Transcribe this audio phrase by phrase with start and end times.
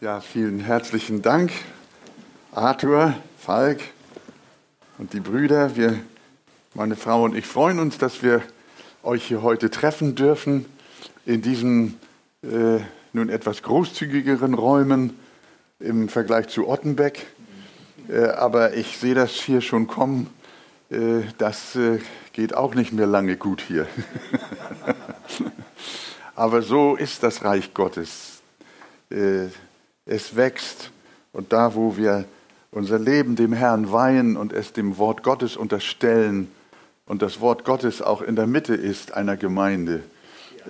[0.00, 1.50] Ja, vielen herzlichen Dank,
[2.52, 3.80] Arthur, Falk
[4.96, 5.74] und die Brüder.
[5.74, 5.98] Wir,
[6.74, 8.40] meine Frau und ich freuen uns, dass wir
[9.02, 10.66] euch hier heute treffen dürfen
[11.26, 11.98] in diesen
[12.44, 12.78] äh,
[13.12, 15.18] nun etwas großzügigeren Räumen
[15.80, 17.26] im Vergleich zu Ottenbeck.
[18.08, 20.30] Äh, aber ich sehe das hier schon kommen.
[20.90, 21.98] Äh, das äh,
[22.32, 23.88] geht auch nicht mehr lange gut hier.
[26.36, 28.42] aber so ist das Reich Gottes
[29.10, 29.48] äh,
[30.08, 30.90] es wächst.
[31.32, 32.24] Und da, wo wir
[32.72, 36.50] unser Leben dem Herrn weihen und es dem Wort Gottes unterstellen
[37.06, 40.02] und das Wort Gottes auch in der Mitte ist einer Gemeinde,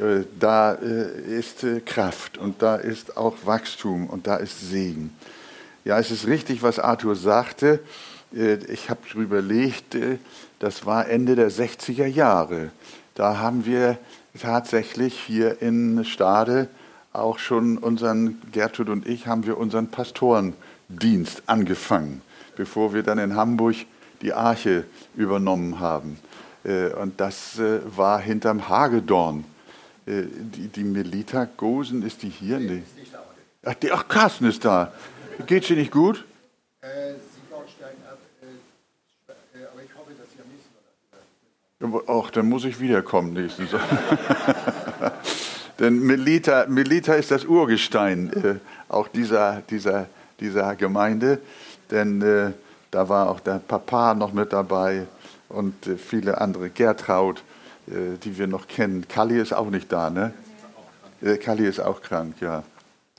[0.00, 5.16] äh, da äh, ist äh, Kraft und da ist auch Wachstum und da ist Segen.
[5.84, 7.80] Ja, es ist richtig, was Arthur sagte.
[8.30, 9.96] Ich habe überlegt,
[10.58, 12.72] das war Ende der 60er Jahre.
[13.14, 13.96] Da haben wir
[14.38, 16.68] tatsächlich hier in Stade
[17.20, 22.22] auch schon unseren, Gertrud und ich, haben wir unseren Pastorendienst angefangen,
[22.56, 23.76] bevor wir dann in Hamburg
[24.22, 24.84] die Arche
[25.14, 26.18] übernommen haben.
[26.64, 29.44] Äh, und das äh, war hinterm Hagedorn.
[30.06, 32.58] Äh, die, die Melita Gosen, ist die hier?
[32.58, 32.82] Nee.
[33.64, 34.92] Ach, die, ach, Carsten ist da.
[35.46, 36.24] Geht sie nicht gut?
[36.80, 38.18] sie steigen ab,
[39.72, 42.24] aber ich hoffe, dass sie am nächsten Mal.
[42.24, 44.87] Ach, dann muss ich wiederkommen nächsten Sonntag.
[45.78, 48.54] Denn Melita, Melita ist das Urgestein äh,
[48.88, 50.08] auch dieser, dieser,
[50.40, 51.38] dieser Gemeinde.
[51.90, 52.52] Denn äh,
[52.90, 55.06] da war auch der Papa noch mit dabei
[55.48, 56.70] und äh, viele andere.
[56.70, 57.42] Gertraud,
[57.86, 59.06] äh, die wir noch kennen.
[59.08, 60.32] Kalli ist auch nicht da, ne?
[61.22, 62.64] Äh, Kalli ist auch krank, ja.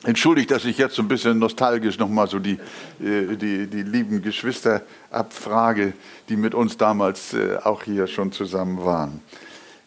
[0.03, 2.57] Entschuldigt, dass ich jetzt so ein bisschen nostalgisch nochmal so die,
[3.01, 5.93] äh, die, die lieben Geschwister abfrage,
[6.29, 9.21] die mit uns damals auch hier schon zusammen waren.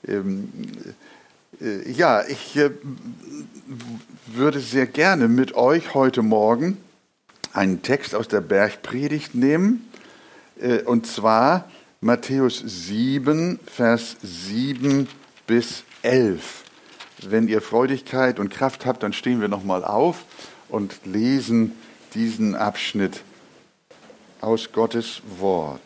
[0.07, 0.53] Ähm,
[0.85, 0.93] äh,
[1.61, 2.71] ja, ich äh,
[4.27, 6.79] würde sehr gerne mit euch heute Morgen
[7.53, 9.89] einen Text aus der Bergpredigt nehmen,
[10.61, 15.09] äh, und zwar Matthäus 7, Vers 7
[15.47, 16.65] bis 11.
[17.25, 20.25] Wenn ihr Freudigkeit und Kraft habt, dann stehen wir nochmal auf
[20.69, 21.73] und lesen
[22.15, 23.23] diesen Abschnitt
[24.41, 25.83] aus Gottes Wort.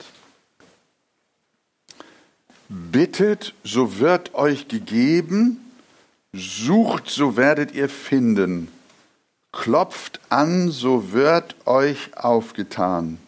[2.69, 5.60] Bittet, so wird euch gegeben,
[6.32, 8.69] sucht, so werdet ihr finden,
[9.53, 13.19] klopft an, so wird euch aufgetan.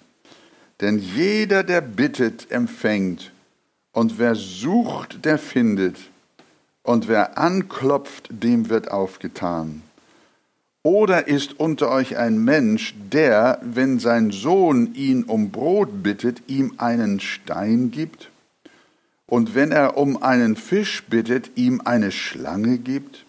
[0.81, 3.33] Denn jeder, der bittet, empfängt,
[3.93, 5.97] und wer sucht, der findet,
[6.83, 9.83] und wer anklopft, dem wird aufgetan.
[10.83, 16.75] Oder ist unter euch ein Mensch, der, wenn sein Sohn ihn um Brot bittet, ihm
[16.79, 18.31] einen Stein gibt?
[19.29, 23.27] Und wenn er um einen Fisch bittet, ihm eine Schlange gibt?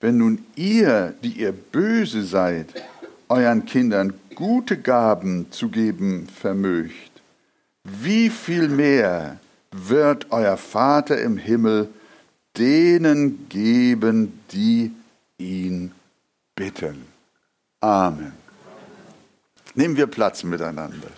[0.00, 2.74] Wenn nun ihr, die ihr böse seid,
[3.28, 7.12] euren Kindern gute Gaben zu geben vermöcht,
[7.84, 9.38] wie viel mehr
[9.70, 11.88] wird euer Vater im Himmel
[12.56, 14.92] denen geben, die
[15.38, 15.92] ihn
[16.54, 17.06] bitten.
[17.80, 18.32] Amen.
[19.74, 21.08] Nehmen wir Platz miteinander.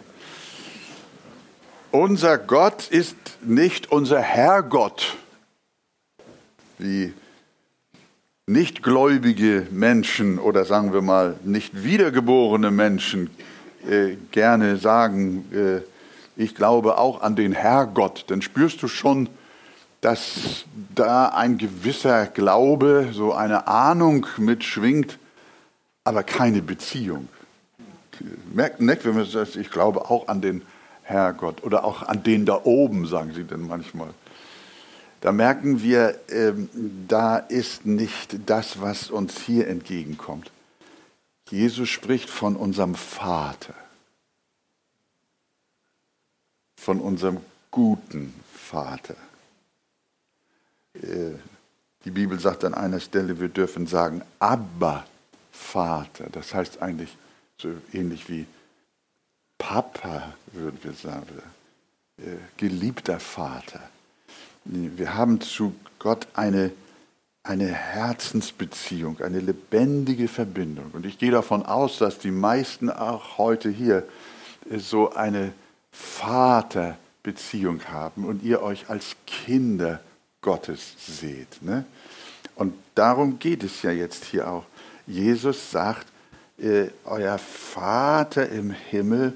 [1.94, 5.16] Unser Gott ist nicht unser Herrgott,
[6.76, 7.12] wie
[8.48, 13.30] nichtgläubige Menschen oder sagen wir mal nicht wiedergeborene Menschen
[13.88, 15.82] äh, gerne sagen, äh,
[16.36, 19.28] ich glaube auch an den Herrgott, dann spürst du schon,
[20.00, 20.64] dass
[20.96, 25.16] da ein gewisser Glaube, so eine Ahnung mitschwingt,
[26.02, 27.28] aber keine Beziehung.
[28.52, 30.62] Merkt, nicht, wenn man sagt, ich glaube auch an den
[31.04, 31.62] Herrgott.
[31.62, 34.12] Oder auch an den da oben, sagen sie denn manchmal.
[35.20, 36.68] Da merken wir, ähm,
[37.08, 40.50] da ist nicht das, was uns hier entgegenkommt.
[41.48, 43.74] Jesus spricht von unserem Vater,
[46.76, 47.38] von unserem
[47.70, 49.16] guten Vater.
[50.94, 51.32] Äh,
[52.04, 55.06] die Bibel sagt an einer Stelle, wir dürfen sagen, Abba,
[55.52, 56.26] Vater.
[56.32, 57.16] Das heißt eigentlich
[57.56, 58.46] so ähnlich wie
[59.66, 61.40] Papa, würden wir sagen,
[62.18, 63.80] äh, geliebter Vater.
[64.66, 66.70] Wir haben zu Gott eine,
[67.42, 70.90] eine Herzensbeziehung, eine lebendige Verbindung.
[70.92, 74.06] Und ich gehe davon aus, dass die meisten auch heute hier
[74.70, 75.54] äh, so eine
[75.92, 80.00] Vaterbeziehung haben und ihr euch als Kinder
[80.42, 81.62] Gottes seht.
[81.62, 81.86] Ne?
[82.54, 84.66] Und darum geht es ja jetzt hier auch.
[85.06, 86.06] Jesus sagt,
[86.58, 89.32] äh, euer Vater im Himmel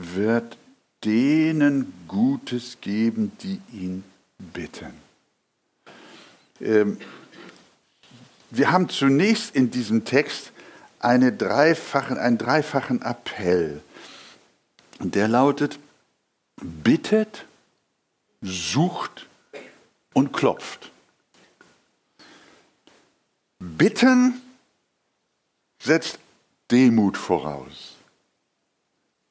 [0.00, 0.56] wird
[1.04, 4.04] denen Gutes geben, die ihn
[4.38, 4.92] bitten.
[6.60, 6.98] Ähm,
[8.50, 10.52] wir haben zunächst in diesem Text
[10.98, 13.82] eine dreifachen, einen dreifachen Appell.
[14.98, 15.78] Der lautet,
[16.56, 17.46] bittet,
[18.42, 19.26] sucht
[20.12, 20.90] und klopft.
[23.58, 24.40] Bitten
[25.78, 26.18] setzt
[26.70, 27.99] Demut voraus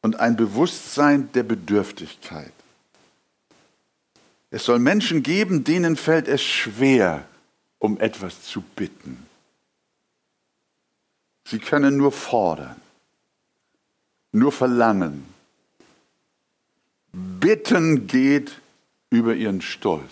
[0.01, 2.53] und ein Bewusstsein der Bedürftigkeit.
[4.51, 7.27] Es soll Menschen geben, denen fällt es schwer,
[7.77, 9.25] um etwas zu bitten.
[11.45, 12.79] Sie können nur fordern,
[14.31, 15.25] nur verlangen.
[17.11, 18.59] Bitten geht
[19.09, 20.11] über ihren Stolz.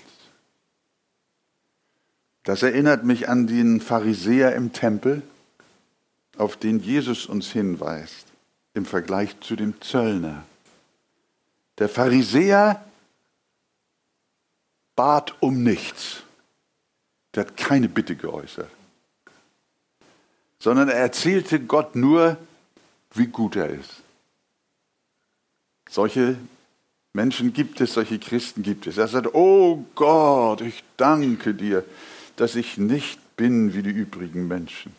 [2.44, 5.22] Das erinnert mich an den Pharisäer im Tempel,
[6.38, 8.27] auf den Jesus uns hinweist
[8.78, 10.46] im Vergleich zu dem Zöllner.
[11.80, 12.84] Der Pharisäer
[14.96, 16.24] bat um nichts.
[17.34, 18.72] Der hat keine Bitte geäußert,
[20.60, 22.38] sondern er erzählte Gott nur,
[23.14, 24.02] wie gut er ist.
[25.90, 26.38] Solche
[27.14, 28.98] Menschen gibt es, solche Christen gibt es.
[28.98, 31.84] Er sagt, oh Gott, ich danke dir,
[32.38, 34.96] dass ich nicht bin wie die übrigen Menschen.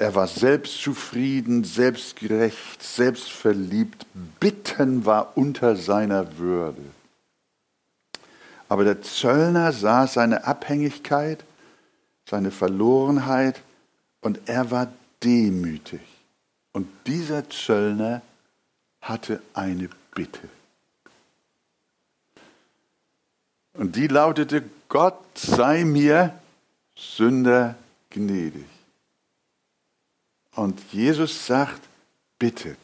[0.00, 4.06] Er war selbstzufrieden, selbstgerecht, selbstverliebt.
[4.40, 6.80] Bitten war unter seiner Würde.
[8.70, 11.44] Aber der Zöllner sah seine Abhängigkeit,
[12.24, 13.60] seine Verlorenheit
[14.22, 14.90] und er war
[15.22, 16.00] demütig.
[16.72, 18.22] Und dieser Zöllner
[19.02, 20.48] hatte eine Bitte.
[23.74, 26.32] Und die lautete, Gott sei mir
[26.96, 27.74] Sünder
[28.08, 28.79] gnädig.
[30.60, 31.80] Und Jesus sagt,
[32.38, 32.76] bittet.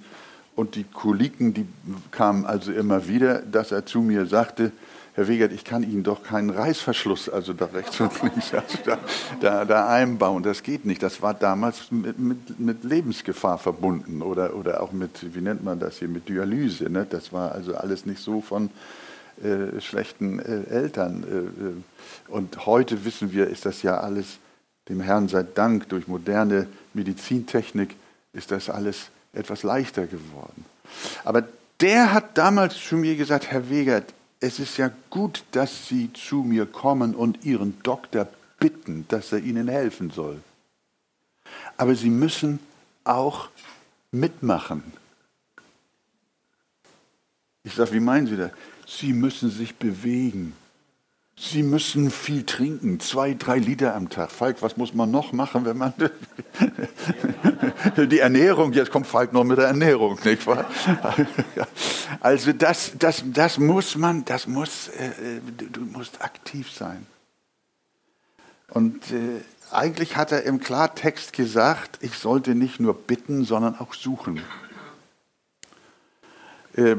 [0.55, 1.65] Und die Koliken, die
[2.11, 4.71] kamen also immer wieder, dass er zu mir sagte,
[5.19, 8.97] Herr Wegert, ich kann Ihnen doch keinen Reißverschluss, also da rechts und links, also da,
[9.41, 10.43] da, da einbauen.
[10.43, 11.03] Das geht nicht.
[11.03, 15.77] Das war damals mit, mit, mit, Lebensgefahr verbunden oder, oder auch mit, wie nennt man
[15.77, 16.89] das hier, mit Dialyse.
[16.89, 17.05] Ne?
[17.09, 18.69] Das war also alles nicht so von
[19.43, 21.25] äh, schlechten äh, Eltern.
[21.25, 24.37] Äh, äh, und heute wissen wir, ist das ja alles,
[24.87, 27.97] dem Herrn sei Dank, durch moderne Medizintechnik
[28.31, 30.63] ist das alles etwas leichter geworden.
[31.25, 31.43] Aber
[31.81, 36.37] der hat damals zu mir gesagt, Herr Wegert, es ist ja gut, dass Sie zu
[36.37, 38.27] mir kommen und Ihren Doktor
[38.59, 40.41] bitten, dass er Ihnen helfen soll.
[41.77, 42.59] Aber Sie müssen
[43.03, 43.49] auch
[44.11, 44.83] mitmachen.
[47.63, 48.51] Ich sage, wie meinen Sie das?
[48.87, 50.55] Sie müssen sich bewegen.
[51.41, 54.29] Sie müssen viel trinken, zwei, drei Liter am Tag.
[54.29, 55.93] Falk, was muss man noch machen, wenn man
[58.09, 60.69] die Ernährung, jetzt kommt Falk noch mit der Ernährung, nicht wahr?
[62.19, 65.39] Also das, das, das muss man, das muss, äh,
[65.71, 67.07] du musst aktiv sein.
[68.71, 69.41] Und äh,
[69.71, 74.41] eigentlich hat er im Klartext gesagt, ich sollte nicht nur bitten, sondern auch suchen.
[76.75, 76.97] Äh,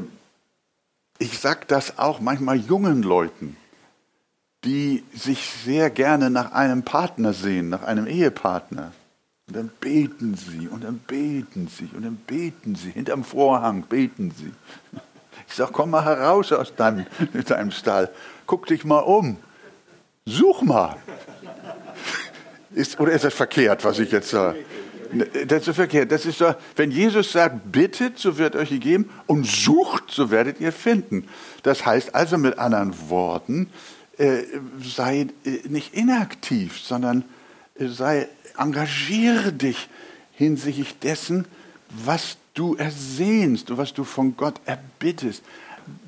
[1.19, 3.55] ich sage das auch manchmal jungen Leuten
[4.63, 8.91] die sich sehr gerne nach einem Partner sehen, nach einem Ehepartner.
[9.47, 12.91] Und dann beten sie und dann beten sie und dann beten sie.
[12.91, 14.53] Hinterm Vorhang beten sie.
[15.47, 17.05] Ich sage, komm mal heraus aus deinem,
[17.47, 18.09] deinem Stall.
[18.45, 19.37] Guck dich mal um.
[20.25, 20.95] Such mal.
[22.73, 24.59] Ist, oder ist das verkehrt, was ich jetzt sage?
[25.47, 26.11] Das ist verkehrt.
[26.11, 30.61] Das ist so, wenn Jesus sagt, bittet, so wird euch gegeben und sucht, so werdet
[30.61, 31.27] ihr finden.
[31.63, 33.69] Das heißt also mit anderen Worten,
[34.83, 37.23] sei äh, nicht inaktiv, sondern
[37.75, 39.89] äh, sei, engagiere dich
[40.33, 41.45] hinsichtlich dessen,
[41.89, 45.43] was du ersehnst und was du von Gott erbittest.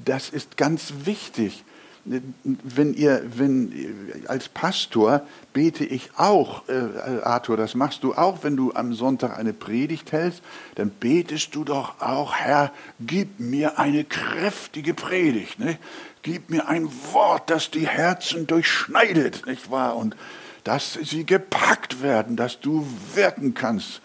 [0.05, 1.63] Das ist ganz wichtig
[2.05, 8.57] wenn ihr, wenn, als Pastor bete ich auch, äh, Arthur, das machst du auch, wenn
[8.57, 10.41] du am Sonntag eine Predigt hältst,
[10.75, 15.77] dann betest du doch auch, Herr, gib mir eine kräftige Predigt, ne?
[16.23, 19.95] Gib mir ein Wort, das die Herzen durchschneidet, nicht wahr?
[19.97, 20.15] Und
[20.63, 24.01] dass sie gepackt werden, dass du wirken kannst.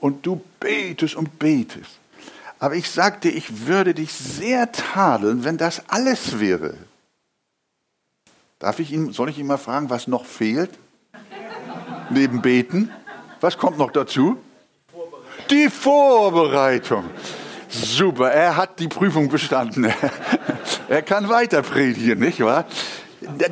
[0.00, 1.98] Und du betest und betest.
[2.58, 6.74] Aber ich sagte, ich würde dich sehr tadeln, wenn das alles wäre.
[8.58, 10.70] Darf ich ihn, soll ich ihn mal fragen, was noch fehlt?
[12.10, 12.90] Neben Beten?
[13.40, 14.38] Was kommt noch dazu?
[15.50, 17.04] Die Vorbereitung.
[17.68, 19.92] Super, er hat die Prüfung bestanden.
[20.88, 22.66] er kann weiter predigen, nicht wahr?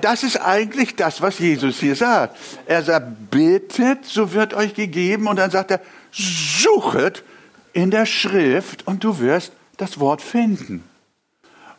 [0.01, 2.37] Das ist eigentlich das, was Jesus hier sagt.
[2.67, 5.27] Er sagt, bittet, so wird euch gegeben.
[5.27, 5.81] Und dann sagt er,
[6.13, 7.25] suchet
[7.73, 10.85] in der Schrift und du wirst das Wort finden.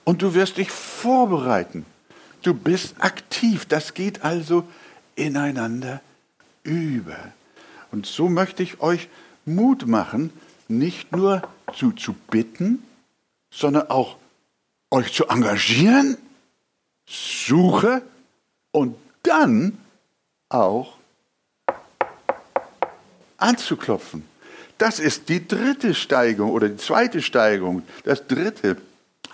[0.03, 1.85] Und du wirst dich vorbereiten.
[2.41, 3.65] Du bist aktiv.
[3.65, 4.65] Das geht also
[5.15, 6.01] ineinander
[6.63, 7.17] über.
[7.91, 9.07] Und so möchte ich euch
[9.45, 10.31] Mut machen,
[10.67, 11.41] nicht nur
[11.73, 12.83] zu, zu bitten,
[13.49, 14.17] sondern auch
[14.89, 16.17] euch zu engagieren,
[17.07, 18.01] suche
[18.71, 19.77] und dann
[20.49, 20.97] auch
[23.37, 24.23] anzuklopfen.
[24.77, 27.83] Das ist die dritte Steigung oder die zweite Steigung.
[28.03, 28.77] Das dritte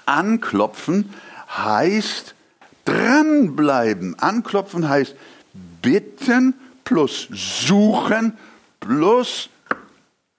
[0.05, 1.13] Anklopfen
[1.49, 2.33] heißt
[2.85, 4.17] Dranbleiben.
[4.19, 5.15] Anklopfen heißt
[5.81, 8.37] bitten plus suchen
[8.79, 9.49] plus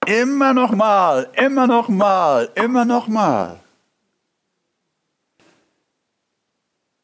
[0.05, 3.59] immer noch mal, immer noch mal, immer noch mal.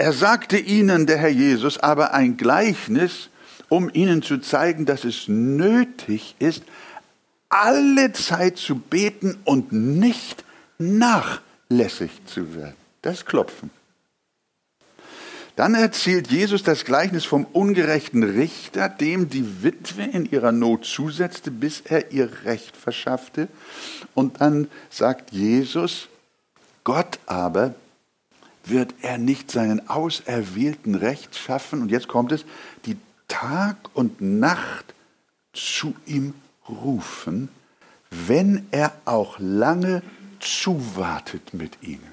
[0.02, 3.30] Er sagte ihnen, der Herr Jesus, aber ein Gleichnis,
[3.70, 6.64] um ihnen zu zeigen, dass es nötig ist,
[7.50, 10.44] alle Zeit zu beten und nicht
[10.80, 12.74] nachlässig zu werden.
[13.04, 13.70] Das Klopfen.
[15.56, 21.52] Dann erzählt Jesus das Gleichnis vom ungerechten Richter, dem die Witwe in ihrer Not zusetzte,
[21.52, 23.50] bis er ihr Recht verschaffte.
[24.16, 26.08] Und dann sagt Jesus,
[26.84, 27.76] Gott aber
[28.64, 32.46] wird er nicht seinen auserwählten Recht schaffen, und jetzt kommt es,
[32.86, 34.94] die Tag und Nacht
[35.54, 36.34] zu ihm
[36.68, 37.50] rufen,
[38.10, 40.04] wenn er auch lange
[40.40, 42.12] zuwartet mit ihnen.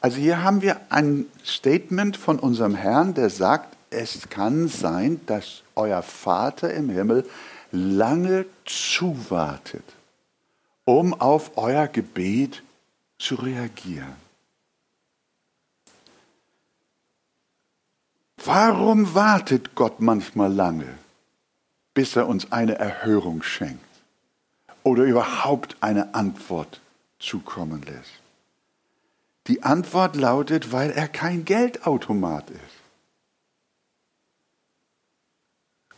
[0.00, 5.62] Also hier haben wir ein Statement von unserem Herrn, der sagt, es kann sein, dass
[5.74, 7.24] euer Vater im Himmel
[7.72, 9.84] lange zuwartet,
[10.84, 12.62] um auf euer Gebet
[13.18, 14.25] zu reagieren.
[18.46, 20.86] Warum wartet Gott manchmal lange,
[21.94, 23.84] bis er uns eine Erhörung schenkt
[24.84, 26.80] oder überhaupt eine Antwort
[27.18, 28.12] zukommen lässt?
[29.48, 32.60] Die Antwort lautet, weil er kein Geldautomat ist.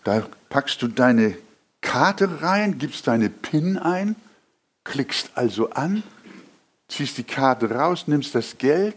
[0.05, 1.37] Da packst du deine
[1.83, 4.17] Karte rein, gibst deine PIN ein,
[4.85, 6.03] klickst also an,
[6.89, 8.97] ziehst die Karte raus, nimmst das Geld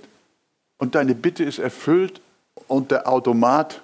[0.78, 2.22] und deine Bitte ist erfüllt
[2.68, 3.82] und der Automat,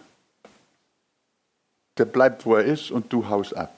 [1.97, 3.75] der bleibt, wo er ist und du haust ab.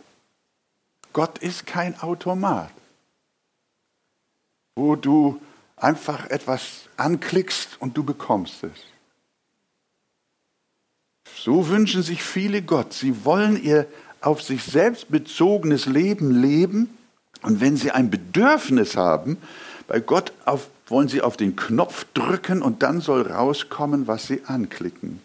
[1.13, 2.71] Gott ist kein Automat,
[4.75, 5.41] wo du
[5.75, 8.79] einfach etwas anklickst und du bekommst es.
[11.35, 12.93] So wünschen sich viele Gott.
[12.93, 13.87] Sie wollen ihr
[14.21, 16.97] auf sich selbst bezogenes Leben leben.
[17.41, 19.37] Und wenn sie ein Bedürfnis haben,
[19.87, 24.43] bei Gott auf, wollen sie auf den Knopf drücken und dann soll rauskommen, was sie
[24.45, 25.21] anklicken.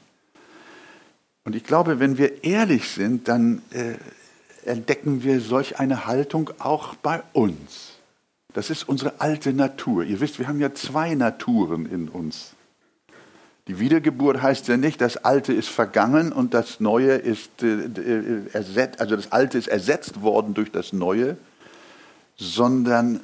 [1.45, 3.95] Und ich glaube, wenn wir ehrlich sind, dann äh,
[4.69, 7.99] entdecken wir solch eine Haltung auch bei uns.
[8.55, 10.05] Das ist unsere alte Natur.
[10.05, 12.55] Ihr wisst, wir haben ja zwei Naturen in uns.
[13.67, 18.47] Die Wiedergeburt heißt ja nicht, das Alte ist vergangen und das Neue ist äh, äh,
[18.53, 21.37] ersetzt, also das Alte ist ersetzt worden durch das Neue,
[22.37, 23.21] sondern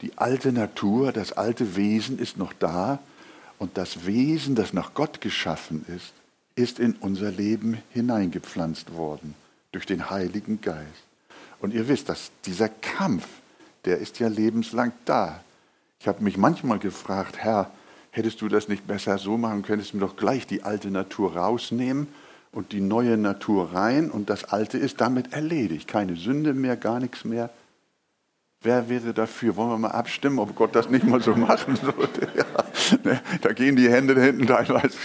[0.00, 3.00] die alte Natur, das alte Wesen ist noch da
[3.58, 6.12] und das Wesen, das nach Gott geschaffen ist,
[6.54, 9.34] ist in unser Leben hineingepflanzt worden
[9.72, 11.04] durch den Heiligen Geist.
[11.60, 13.26] Und ihr wisst, dass dieser Kampf,
[13.84, 15.42] der ist ja lebenslang da.
[16.00, 17.70] Ich habe mich manchmal gefragt, Herr,
[18.10, 22.08] hättest du das nicht besser so machen, könntest du doch gleich die alte Natur rausnehmen
[22.52, 25.88] und die neue Natur rein und das alte ist damit erledigt.
[25.88, 27.50] Keine Sünde mehr, gar nichts mehr.
[28.60, 29.54] Wer wäre dafür?
[29.54, 32.28] Wollen wir mal abstimmen, ob Gott das nicht mal so machen sollte?
[32.38, 34.96] Ja, ne, da gehen die Hände da hinten teilweise.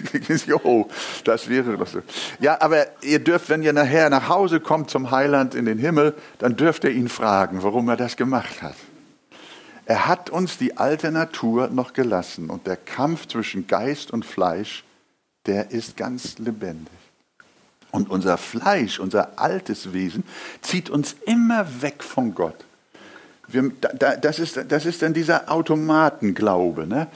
[0.64, 0.88] oh,
[1.24, 2.02] das wäre doch so.
[2.40, 6.16] Ja, aber ihr dürft, wenn ihr nachher nach Hause kommt zum Heiland in den Himmel,
[6.40, 8.76] dann dürft ihr ihn fragen, warum er das gemacht hat.
[9.86, 14.86] Er hat uns die alte Natur noch gelassen und der Kampf zwischen Geist und Fleisch,
[15.46, 16.94] der ist ganz lebendig.
[17.92, 20.24] Und unser Fleisch, unser altes Wesen,
[20.62, 22.66] zieht uns immer weg von Gott.
[23.48, 26.88] Wir, da, das, ist, das ist dann dieser Automatenglaube.
[26.88, 27.08] Ne?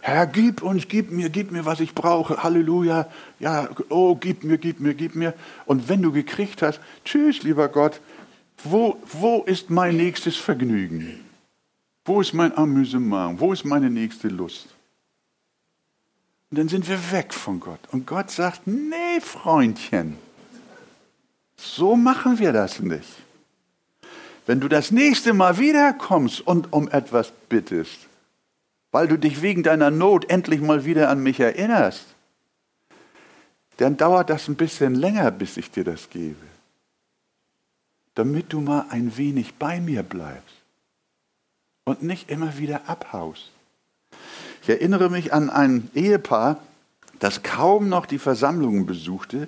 [0.00, 2.42] Herr, gib uns, gib mir, gib mir, was ich brauche.
[2.42, 3.08] Halleluja.
[3.40, 5.34] Ja, oh, gib mir, gib mir, gib mir.
[5.66, 8.00] Und wenn du gekriegt hast, tschüss, lieber Gott,
[8.62, 11.20] wo, wo ist mein nächstes Vergnügen?
[12.04, 13.40] Wo ist mein Amüsement?
[13.40, 14.68] Wo ist meine nächste Lust?
[16.50, 17.80] Und dann sind wir weg von Gott.
[17.92, 20.16] Und Gott sagt, nee, Freundchen,
[21.56, 23.19] so machen wir das nicht.
[24.50, 28.08] Wenn du das nächste Mal wiederkommst und um etwas bittest,
[28.90, 32.04] weil du dich wegen deiner Not endlich mal wieder an mich erinnerst,
[33.76, 36.34] dann dauert das ein bisschen länger, bis ich dir das gebe.
[38.16, 40.56] Damit du mal ein wenig bei mir bleibst
[41.84, 43.52] und nicht immer wieder abhaust.
[44.64, 46.60] Ich erinnere mich an ein Ehepaar,
[47.20, 49.46] das kaum noch die Versammlungen besuchte.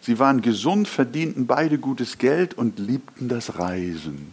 [0.00, 4.32] Sie waren gesund, verdienten beide gutes Geld und liebten das Reisen.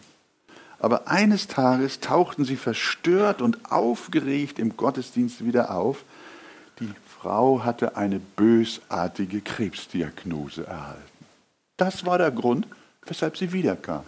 [0.81, 6.03] Aber eines Tages tauchten sie verstört und aufgeregt im Gottesdienst wieder auf.
[6.79, 11.25] Die Frau hatte eine bösartige Krebsdiagnose erhalten.
[11.77, 12.65] Das war der Grund,
[13.05, 14.03] weshalb sie wiederkam.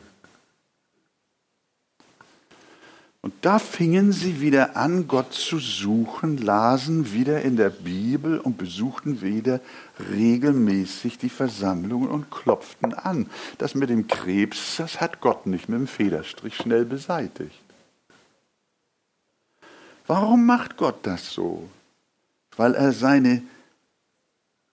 [3.23, 8.57] Und da fingen sie wieder an, Gott zu suchen, lasen wieder in der Bibel und
[8.57, 9.61] besuchten wieder
[10.11, 13.29] regelmäßig die Versammlungen und klopften an.
[13.59, 17.61] Das mit dem Krebs, das hat Gott nicht mit dem Federstrich schnell beseitigt.
[20.05, 21.69] Warum macht Gott das so?
[22.57, 23.41] Weil er seine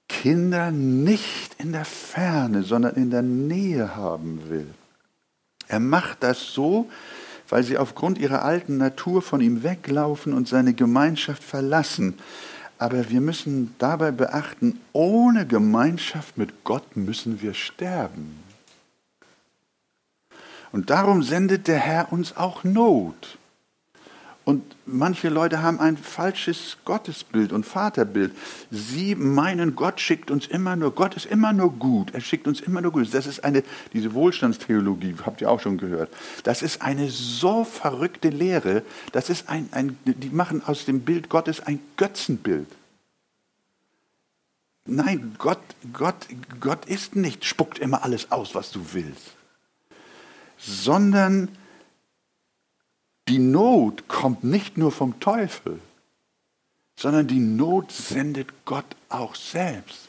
[0.09, 4.75] Kinder nicht in der Ferne, sondern in der Nähe haben will.
[5.69, 6.91] Er macht das so,
[7.51, 12.19] weil sie aufgrund ihrer alten Natur von ihm weglaufen und seine Gemeinschaft verlassen.
[12.79, 18.43] Aber wir müssen dabei beachten, ohne Gemeinschaft mit Gott müssen wir sterben.
[20.73, 23.37] Und darum sendet der Herr uns auch Not.
[24.51, 28.33] Und manche Leute haben ein falsches Gottesbild und Vaterbild.
[28.73, 32.13] Sie meinen, Gott schickt uns immer nur, Gott ist immer nur gut.
[32.15, 33.15] Er schickt uns immer nur gut.
[33.15, 36.13] Das ist eine, diese Wohlstandstheologie, habt ihr auch schon gehört.
[36.43, 38.83] Das ist eine so verrückte Lehre.
[39.13, 42.67] Das ist ein, ein die machen aus dem Bild Gottes ein Götzenbild.
[44.85, 46.27] Nein, Gott, Gott,
[46.59, 49.31] Gott ist nicht, spuckt immer alles aus, was du willst.
[50.59, 51.51] Sondern
[53.31, 55.79] die Not kommt nicht nur vom Teufel,
[56.97, 60.09] sondern die Not sendet Gott auch selbst.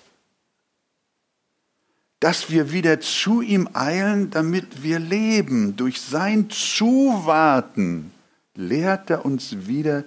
[2.19, 5.75] Dass wir wieder zu ihm eilen, damit wir leben.
[5.75, 8.11] Durch sein Zuwarten
[8.55, 10.03] lehrt er uns wieder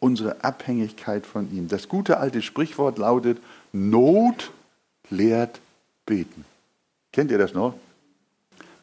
[0.00, 1.68] unsere Abhängigkeit von ihm.
[1.68, 3.38] Das gute alte Sprichwort lautet,
[3.72, 4.50] Not
[5.10, 5.60] lehrt
[6.06, 6.46] beten.
[7.12, 7.74] Kennt ihr das noch?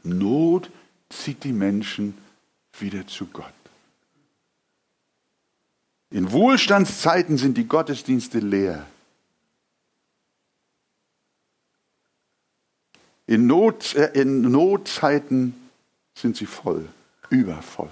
[0.03, 0.69] Not
[1.09, 2.15] zieht die Menschen
[2.79, 3.62] wieder zu Gott.
[6.13, 8.85] In Wohlstandszeiten sind die Gottesdienste leer.
[13.25, 15.55] In, Not, äh, in Notzeiten
[16.13, 16.87] sind sie voll,
[17.31, 17.89] übervoll.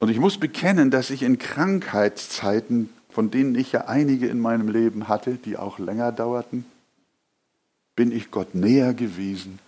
[0.00, 4.68] Und ich muss bekennen, dass ich in Krankheitszeiten, von denen ich ja einige in meinem
[4.68, 6.64] Leben hatte, die auch länger dauerten,
[7.94, 9.60] bin ich Gott näher gewesen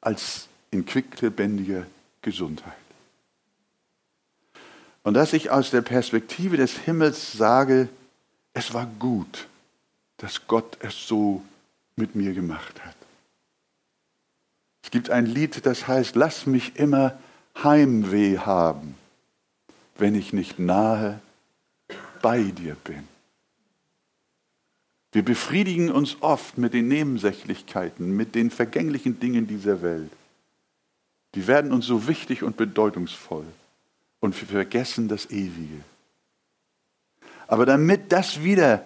[0.00, 1.86] als in quicklebendiger
[2.22, 2.85] Gesundheit.
[5.06, 7.88] Und dass ich aus der Perspektive des Himmels sage,
[8.54, 9.46] es war gut,
[10.16, 11.44] dass Gott es so
[11.94, 12.96] mit mir gemacht hat.
[14.82, 17.16] Es gibt ein Lied, das heißt, lass mich immer
[17.62, 18.96] Heimweh haben,
[19.96, 21.20] wenn ich nicht nahe
[22.20, 23.06] bei dir bin.
[25.12, 30.10] Wir befriedigen uns oft mit den Nebensächlichkeiten, mit den vergänglichen Dingen dieser Welt.
[31.36, 33.46] Die werden uns so wichtig und bedeutungsvoll
[34.26, 35.84] und wir vergessen das Ewige.
[37.46, 38.84] Aber damit das wieder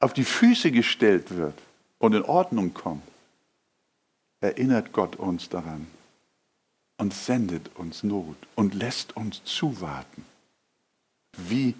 [0.00, 1.54] auf die Füße gestellt wird
[2.00, 3.04] und in Ordnung kommt,
[4.40, 5.86] erinnert Gott uns daran
[6.96, 10.24] und sendet uns Not und lässt uns zuwarten,
[11.36, 11.76] wie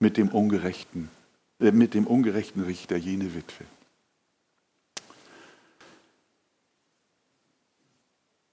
[0.00, 1.08] mit dem ungerechten,
[1.60, 3.64] äh, mit dem ungerechten Richter jene Witwe.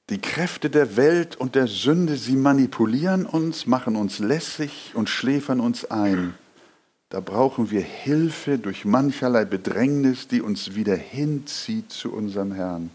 [0.09, 5.59] Die Kräfte der Welt und der Sünde, sie manipulieren uns, machen uns lässig und schläfern
[5.59, 6.33] uns ein.
[7.09, 12.89] Da brauchen wir Hilfe durch mancherlei Bedrängnis, die uns wieder hinzieht zu unserem Herrn.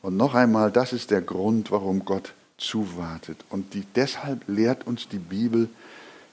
[0.00, 3.44] Und noch einmal, das ist der Grund, warum Gott zuwartet.
[3.50, 5.68] Und die, deshalb lehrt uns die Bibel,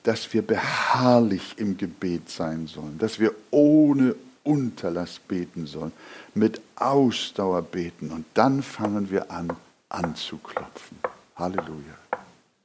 [0.03, 5.91] dass wir beharrlich im Gebet sein sollen, dass wir ohne Unterlass beten sollen,
[6.35, 8.11] mit Ausdauer beten.
[8.11, 9.55] Und dann fangen wir an,
[9.89, 10.99] anzuklopfen.
[11.35, 11.97] Halleluja.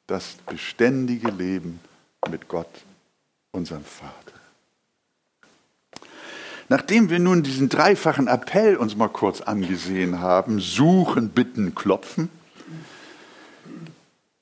[0.07, 1.81] Das beständige Leben
[2.31, 2.85] mit Gott,
[3.53, 4.15] unserem Vater.
[6.69, 12.31] Nachdem wir nun diesen dreifachen Appell uns mal kurz angesehen haben, suchen, bitten, klopfen,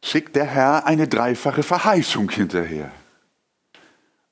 [0.03, 2.91] schickt der Herr eine dreifache Verheißung hinterher.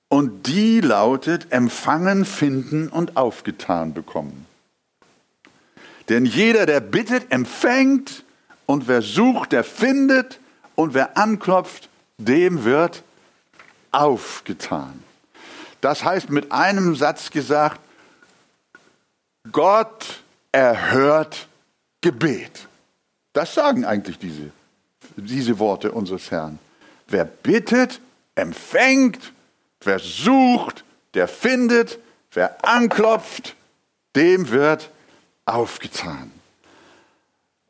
[0.09, 4.47] Und die lautet empfangen, finden und aufgetan bekommen.
[6.09, 8.25] Denn jeder, der bittet, empfängt
[8.71, 10.39] und wer sucht, der findet.
[10.77, 13.03] Und wer anklopft, dem wird
[13.91, 15.03] aufgetan.
[15.81, 17.81] Das heißt mit einem Satz gesagt,
[19.51, 21.49] Gott erhört
[22.01, 22.69] Gebet.
[23.33, 24.53] Das sagen eigentlich diese,
[25.17, 26.61] diese Worte unseres Herrn.
[27.09, 28.01] Wer bittet,
[28.37, 29.33] empfängt.
[29.81, 31.99] Wer sucht, der findet.
[32.31, 33.57] Wer anklopft,
[34.15, 34.91] dem wird
[35.45, 36.31] aufgetan.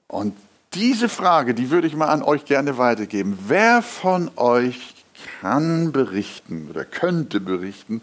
[0.07, 0.37] Und
[0.75, 3.39] diese Frage, die würde ich mal an euch gerne weitergeben.
[3.47, 4.95] Wer von euch
[5.41, 8.01] kann berichten oder könnte berichten,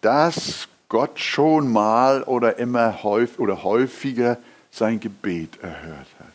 [0.00, 4.38] dass Gott schon mal oder immer häufig oder häufiger
[4.70, 6.32] sein Gebet erhört hat?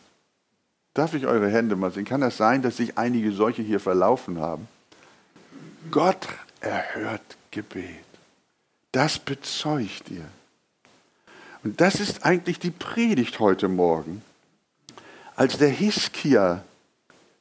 [0.94, 2.04] Darf ich eure Hände mal sehen?
[2.04, 4.66] Kann das sein, dass sich einige solche hier verlaufen haben?
[5.90, 6.26] Gott
[6.60, 8.04] erhört Gebet.
[8.92, 10.26] Das bezeugt ihr.
[11.62, 14.22] Und das ist eigentlich die Predigt heute Morgen.
[15.40, 16.64] Als der Hiskia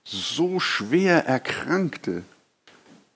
[0.05, 2.23] so schwer erkrankte,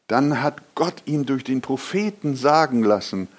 [0.08, 3.30] dann hat Gott ihm durch den Propheten sagen lassen,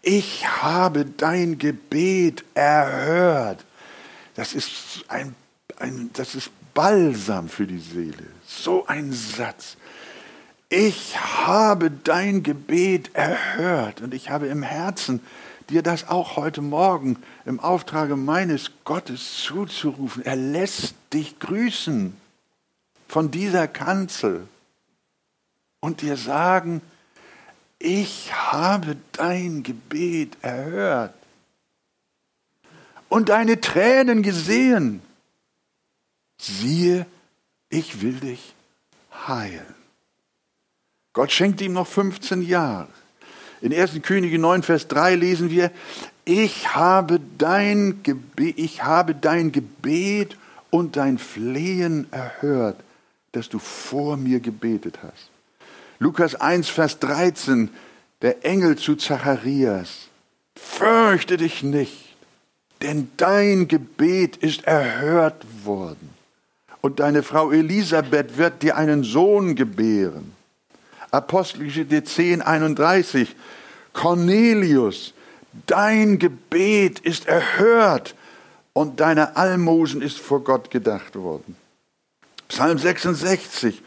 [0.00, 3.64] ich habe dein Gebet erhört.
[4.36, 5.34] Das ist ein,
[5.80, 8.28] ein, das ist Balsam für die Seele.
[8.46, 9.76] So ein Satz.
[10.68, 15.20] Ich habe dein Gebet erhört und ich habe im Herzen
[15.68, 20.24] dir das auch heute Morgen im Auftrage meines Gottes zuzurufen.
[20.24, 22.16] Er lässt dich grüßen
[23.08, 24.48] von dieser Kanzel
[25.80, 26.82] und dir sagen,
[27.78, 31.14] ich habe dein Gebet erhört
[33.08, 35.02] und deine Tränen gesehen.
[36.38, 37.06] Siehe,
[37.68, 38.54] ich will dich
[39.26, 39.74] heilen.
[41.12, 42.88] Gott schenkt ihm noch 15 Jahre.
[43.60, 44.02] In 1.
[44.02, 45.70] Könige 9, Vers 3 lesen wir,
[46.24, 50.36] ich habe dein Gebet, ich habe dein Gebet
[50.70, 52.76] und dein Flehen erhört,
[53.32, 55.30] dass du vor mir gebetet hast.
[55.98, 57.70] Lukas 1, Vers 13,
[58.20, 60.08] der Engel zu Zacharias,
[60.54, 62.16] fürchte dich nicht,
[62.82, 66.10] denn dein Gebet ist erhört worden.
[66.82, 70.35] Und deine Frau Elisabeth wird dir einen Sohn gebären.
[71.16, 73.34] Apostelgeschichte 10, 31.
[73.92, 75.14] Cornelius,
[75.66, 78.14] dein Gebet ist erhört
[78.72, 81.56] und deine Almosen ist vor Gott gedacht worden.
[82.48, 83.82] Psalm 66.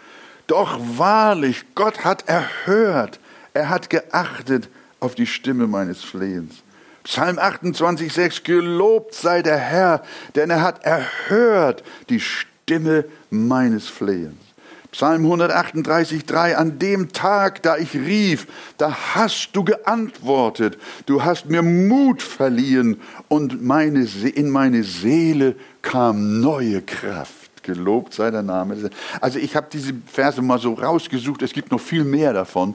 [0.48, 3.20] Doch wahrlich, Gott hat erhört,
[3.54, 4.68] er hat geachtet
[5.00, 6.64] auf die Stimme meines Flehens.
[7.04, 8.44] Psalm 28, 6.
[8.44, 10.04] Gelobt sei der Herr,
[10.36, 14.49] denn er hat erhört die Stimme meines Flehens.
[14.92, 18.48] Psalm 138, 3, an dem Tag, da ich rief,
[18.78, 26.42] da hast du geantwortet, du hast mir Mut verliehen und meine, in meine Seele kam
[26.42, 27.50] neue Kraft.
[27.62, 28.90] Gelobt sei der Name.
[29.22, 32.74] Also ich habe diese Verse mal so rausgesucht, es gibt noch viel mehr davon,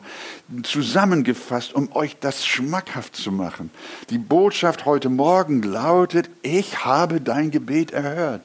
[0.62, 3.70] zusammengefasst, um euch das schmackhaft zu machen.
[4.10, 8.42] Die Botschaft heute Morgen lautet, ich habe dein Gebet erhört.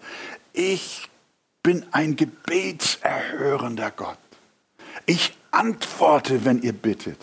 [0.53, 1.09] Ich
[1.63, 4.17] bin ein gebetserhörender Gott.
[5.06, 7.17] Ich antworte, wenn ihr bittet.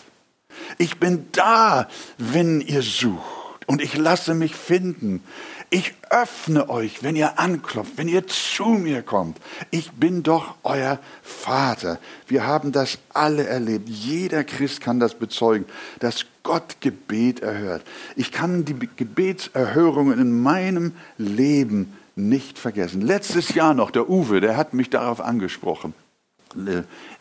[0.77, 3.67] Ich bin da, wenn ihr sucht.
[3.67, 5.21] Und ich lasse mich finden.
[5.69, 9.37] Ich öffne euch, wenn ihr anklopft, wenn ihr zu mir kommt.
[9.71, 11.99] Ich bin doch euer Vater.
[12.27, 13.89] Wir haben das alle erlebt.
[13.89, 15.65] Jeder Christ kann das bezeugen,
[15.99, 17.83] dass Gott Gebet erhört.
[18.15, 23.01] Ich kann die Gebetserhörungen in meinem Leben nicht vergessen.
[23.01, 25.93] Letztes Jahr noch, der Uwe, der hat mich darauf angesprochen.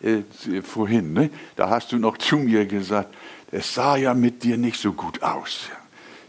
[0.02, 1.30] Äh, äh, vorhin, ne?
[1.56, 3.14] da hast du noch zu mir gesagt,
[3.50, 5.68] es sah ja mit dir nicht so gut aus.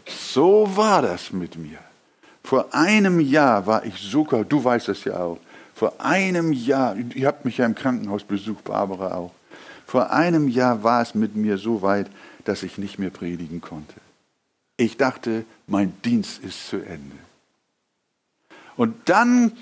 [0.06, 1.78] So war das mit mir.
[2.42, 5.38] Vor einem Jahr war ich sogar, du weißt es ja auch,
[5.74, 9.32] vor einem Jahr, ihr habt mich ja im Krankenhaus besucht, Barbara auch.
[9.86, 12.10] Vor einem Jahr war es mit mir so weit,
[12.44, 13.94] dass ich nicht mehr predigen konnte.
[14.76, 17.16] Ich dachte, mein Dienst ist zu Ende.
[18.78, 19.52] Und dann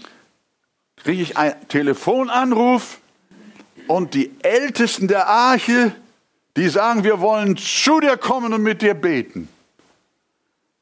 [0.96, 2.98] kriege ich einen Telefonanruf
[3.86, 5.92] und die Ältesten der Arche,
[6.56, 9.48] die sagen, wir wollen zu dir kommen und mit dir beten.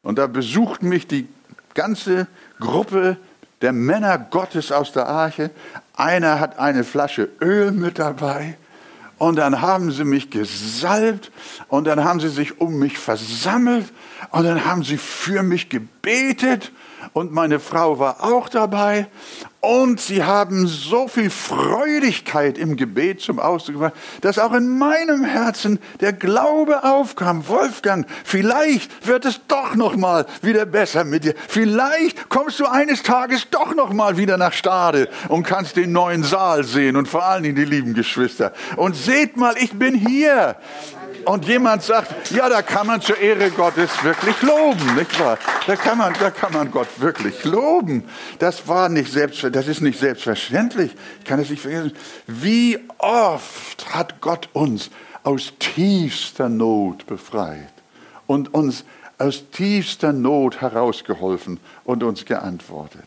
[0.03, 1.29] Und da besucht mich die
[1.75, 2.27] ganze
[2.59, 3.19] Gruppe
[3.63, 5.51] der Männer Gottes aus der Arche.
[5.95, 8.59] Einer hat eine Flasche Öl mit dabei.
[9.17, 11.31] Und dann haben sie mich gesalbt
[11.69, 13.93] und dann haben sie sich um mich versammelt
[14.31, 16.73] und dann haben sie für mich gebetet
[17.13, 19.09] und meine Frau war auch dabei.
[19.61, 25.25] Und sie haben so viel Freudigkeit im Gebet zum Ausdruck gebracht, dass auch in meinem
[25.25, 27.49] Herzen der Glaube aufkam.
[27.49, 31.35] Wolfgang, vielleicht wird es doch noch mal wieder besser mit dir.
[31.49, 36.25] Vielleicht kommst du eines Tages doch noch mal wieder nach Stade und kannst den neuen
[36.25, 38.53] Saal sehen und vor allen Dingen die lieben Geschwister.
[38.77, 40.57] Und seht mal, ich bin hier
[41.27, 45.39] und jemand sagt, ja, da kann man zur Ehre Gottes wirklich loben, nicht wahr?
[45.67, 48.05] Da kann man, da kann man Gott wirklich loben.
[48.39, 50.93] Das war nicht selbst, das ist nicht selbstverständlich.
[51.21, 51.93] Ich kann es nicht vergessen.
[52.27, 54.91] Wie oft hat Gott uns
[55.23, 57.73] aus tiefster Not befreit
[58.27, 58.85] und uns
[59.19, 63.05] aus tiefster Not herausgeholfen und uns geantwortet.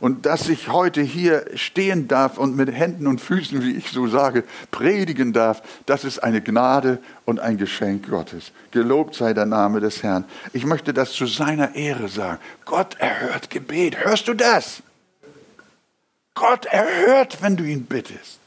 [0.00, 4.08] Und dass ich heute hier stehen darf und mit Händen und Füßen, wie ich so
[4.08, 8.52] sage, predigen darf, das ist eine Gnade und ein Geschenk Gottes.
[8.70, 10.24] Gelobt sei der Name des Herrn.
[10.54, 12.40] Ich möchte das zu seiner Ehre sagen.
[12.64, 14.02] Gott erhört Gebet.
[14.02, 14.82] Hörst du das?
[16.34, 18.40] Gott erhört, wenn du ihn bittest.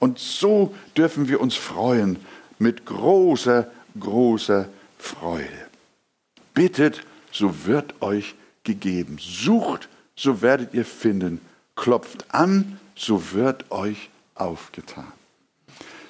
[0.00, 2.18] Und so dürfen wir uns freuen
[2.58, 5.46] mit großer, großer Freude.
[6.54, 9.18] Bittet, so wird euch gegeben.
[9.20, 11.40] Sucht, so werdet ihr finden.
[11.76, 15.12] Klopft an, so wird euch aufgetan.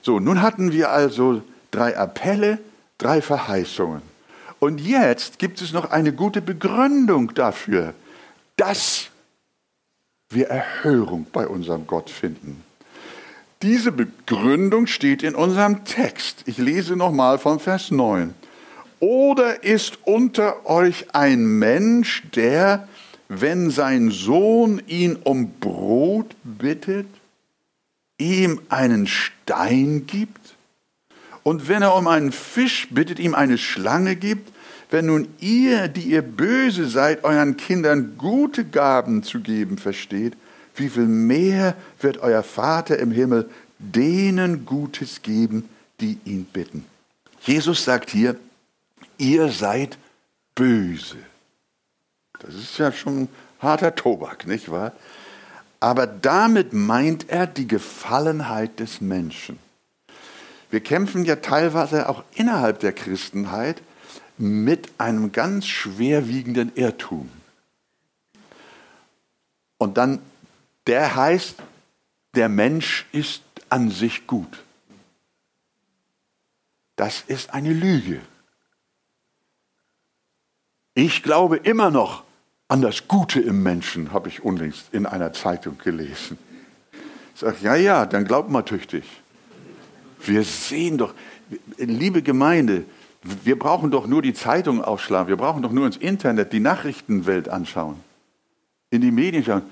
[0.00, 1.42] So, nun hatten wir also
[1.72, 2.58] drei Appelle,
[2.98, 4.02] drei Verheißungen.
[4.60, 7.92] Und jetzt gibt es noch eine gute Begründung dafür,
[8.56, 9.08] dass
[10.30, 12.62] wir Erhörung bei unserem Gott finden.
[13.62, 16.42] Diese Begründung steht in unserem Text.
[16.46, 18.34] Ich lese nochmal von Vers 9.
[19.00, 22.88] Oder ist unter euch ein Mensch, der,
[23.28, 27.06] wenn sein Sohn ihn um Brot bittet,
[28.18, 30.56] ihm einen Stein gibt?
[31.42, 34.52] Und wenn er um einen Fisch bittet, ihm eine Schlange gibt?
[34.90, 40.36] Wenn nun ihr, die ihr böse seid, euren Kindern gute Gaben zu geben versteht,
[40.76, 45.68] wie viel mehr wird euer Vater im Himmel denen Gutes geben,
[46.00, 46.84] die ihn bitten?
[47.40, 48.36] Jesus sagt hier,
[49.18, 49.98] ihr seid
[50.54, 51.16] böse.
[52.40, 53.28] Das ist ja schon
[53.60, 54.92] harter Tobak, nicht wahr?
[55.80, 59.58] Aber damit meint er die Gefallenheit des Menschen.
[60.70, 63.80] Wir kämpfen ja teilweise auch innerhalb der Christenheit
[64.38, 67.30] mit einem ganz schwerwiegenden Irrtum.
[69.78, 70.20] Und dann,
[70.86, 71.56] der heißt,
[72.34, 74.64] der Mensch ist an sich gut.
[76.96, 78.20] Das ist eine Lüge.
[80.94, 82.25] Ich glaube immer noch
[82.68, 86.38] an das Gute im Menschen, habe ich unlängst in einer Zeitung gelesen.
[87.34, 89.04] Ich sage, ja, ja, dann glaubt mal tüchtig.
[90.24, 91.14] Wir sehen doch,
[91.76, 92.84] liebe Gemeinde,
[93.22, 97.48] wir brauchen doch nur die Zeitung aufschlagen, wir brauchen doch nur ins Internet die Nachrichtenwelt
[97.48, 98.00] anschauen,
[98.90, 99.62] in die Medien schauen.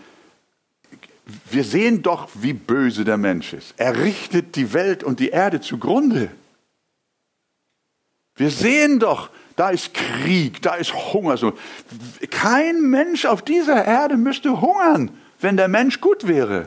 [1.51, 3.75] Wir sehen doch, wie böse der Mensch ist.
[3.79, 6.31] Er richtet die Welt und die Erde zugrunde.
[8.37, 11.37] Wir sehen doch, da ist Krieg, da ist Hunger.
[12.31, 16.67] Kein Mensch auf dieser Erde müsste hungern, wenn der Mensch gut wäre.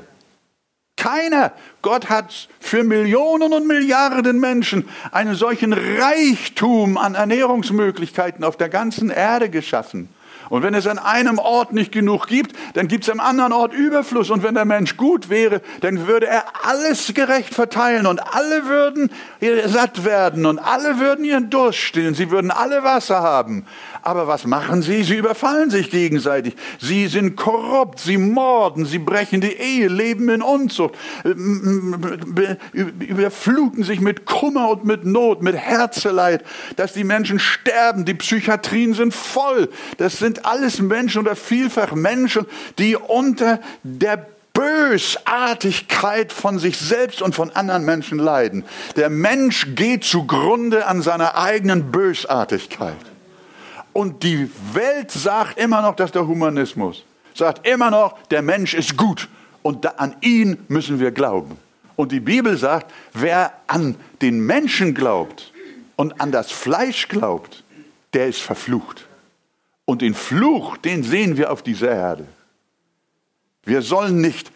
[0.97, 1.53] Keiner.
[1.83, 9.09] Gott hat für Millionen und Milliarden Menschen einen solchen Reichtum an Ernährungsmöglichkeiten auf der ganzen
[9.09, 10.09] Erde geschaffen.
[10.49, 13.73] Und wenn es an einem Ort nicht genug gibt, dann gibt es am anderen Ort
[13.73, 14.29] Überfluss.
[14.29, 19.11] Und wenn der Mensch gut wäre, dann würde er alles gerecht verteilen und alle würden
[19.65, 22.13] satt werden und alle würden ihren Durst stillen.
[22.13, 23.65] Sie würden alle Wasser haben.
[24.01, 25.03] Aber was machen sie?
[25.03, 26.55] Sie überfallen sich gegenseitig.
[26.79, 30.95] Sie sind korrupt, sie morden, sie brechen die Ehe, leben in Unzucht,
[32.73, 36.43] überfluten sich mit Kummer und mit Not, mit Herzeleid,
[36.75, 38.05] dass die Menschen sterben.
[38.05, 39.69] Die Psychiatrien sind voll.
[39.97, 42.45] Das sind alles Menschen oder vielfach Menschen,
[42.77, 48.63] die unter der Bösartigkeit von sich selbst und von anderen Menschen leiden.
[48.95, 52.95] Der Mensch geht zugrunde an seiner eigenen Bösartigkeit.
[53.97, 58.95] Und die Welt sagt immer noch, dass der Humanismus sagt immer noch, der Mensch ist
[58.95, 59.27] gut
[59.63, 61.57] und an ihn müssen wir glauben.
[61.95, 65.51] Und die Bibel sagt, wer an den Menschen glaubt
[65.95, 67.63] und an das Fleisch glaubt,
[68.13, 69.07] der ist verflucht.
[69.85, 72.27] Und den Fluch, den sehen wir auf dieser Erde.
[73.63, 74.51] Wir sollen nicht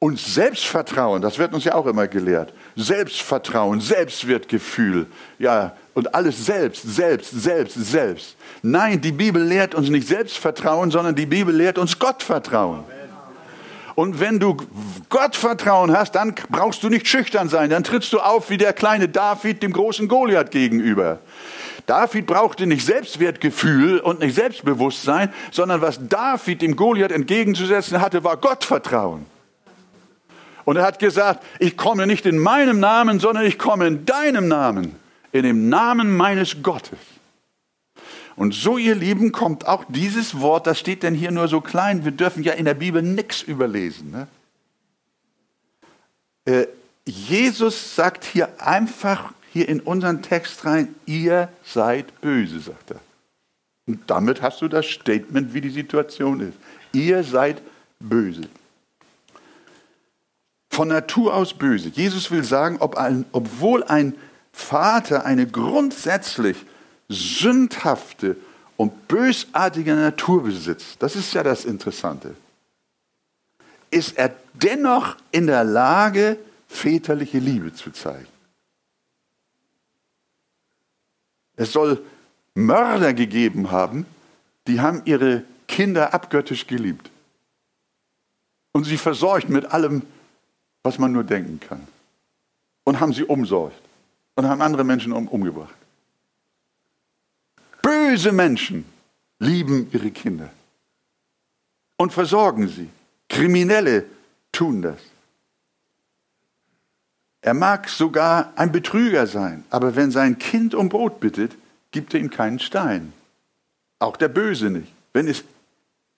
[0.00, 2.52] uns selbst vertrauen, das wird uns ja auch immer gelehrt.
[2.76, 5.06] Selbstvertrauen, Selbstwertgefühl,
[5.38, 8.36] ja, und alles selbst, selbst, selbst, selbst.
[8.62, 12.84] Nein, die Bibel lehrt uns nicht Selbstvertrauen, sondern die Bibel lehrt uns Gottvertrauen.
[13.94, 14.56] Und wenn du
[15.10, 17.68] Gottvertrauen hast, dann brauchst du nicht schüchtern sein.
[17.68, 21.18] Dann trittst du auf wie der kleine David dem großen Goliath gegenüber.
[21.86, 28.36] David brauchte nicht Selbstwertgefühl und nicht Selbstbewusstsein, sondern was David dem Goliath entgegenzusetzen hatte, war
[28.36, 29.26] Gottvertrauen.
[30.64, 34.46] Und er hat gesagt, ich komme nicht in meinem Namen, sondern ich komme in deinem
[34.46, 34.94] Namen,
[35.32, 36.98] in dem Namen meines Gottes.
[38.36, 42.04] Und so, ihr Lieben, kommt auch dieses Wort, das steht denn hier nur so klein,
[42.04, 44.10] wir dürfen ja in der Bibel nichts überlesen.
[44.10, 44.28] Ne?
[46.44, 46.66] Äh,
[47.04, 53.00] Jesus sagt hier einfach hier in unseren Text rein, ihr seid böse, sagt er.
[53.86, 56.56] Und damit hast du das Statement, wie die Situation ist.
[56.92, 57.60] Ihr seid
[58.00, 58.42] böse.
[60.70, 61.90] Von Natur aus böse.
[61.90, 64.14] Jesus will sagen, ob ein, obwohl ein
[64.52, 66.56] Vater eine grundsätzlich
[67.08, 68.36] sündhafte
[68.76, 72.34] und bösartige Natur besitzt, das ist ja das Interessante,
[73.90, 76.38] ist er dennoch in der Lage,
[76.68, 78.26] väterliche Liebe zu zeigen.
[81.56, 82.02] Es soll
[82.54, 84.06] Mörder gegeben haben,
[84.66, 87.10] die haben ihre Kinder abgöttisch geliebt.
[88.72, 90.02] Und sie versorgt mit allem,
[90.82, 91.86] was man nur denken kann.
[92.84, 93.81] Und haben sie umsorgt.
[94.34, 95.74] Und haben andere Menschen um, umgebracht.
[97.82, 98.84] Böse Menschen
[99.38, 100.50] lieben ihre Kinder
[101.96, 102.88] und versorgen sie.
[103.28, 104.04] Kriminelle
[104.52, 105.00] tun das.
[107.40, 111.56] Er mag sogar ein Betrüger sein, aber wenn sein Kind um Brot bittet,
[111.90, 113.12] gibt er ihm keinen Stein.
[113.98, 114.92] Auch der Böse nicht.
[115.12, 115.44] Wenn es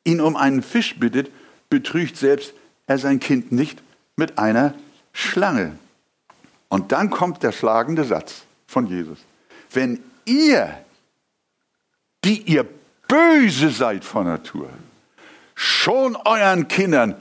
[0.04, 1.30] ihn um einen Fisch bittet,
[1.70, 2.52] betrügt selbst
[2.86, 3.82] er sein Kind nicht
[4.16, 4.74] mit einer
[5.12, 5.78] Schlange.
[6.74, 9.20] Und dann kommt der schlagende Satz von Jesus.
[9.70, 10.84] Wenn ihr,
[12.24, 12.66] die ihr
[13.06, 14.68] böse seid von Natur,
[15.54, 17.14] schon euren Kindern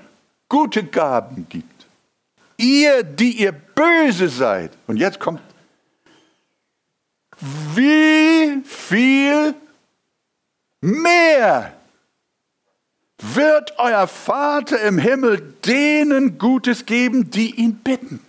[0.50, 1.86] gute Gaben gibt,
[2.58, 4.72] ihr, die ihr böse seid.
[4.88, 5.40] Und jetzt kommt,
[7.76, 9.54] wie viel
[10.82, 11.78] mehr
[13.20, 18.20] wird euer Vater im Himmel denen Gutes geben, die ihn bitten.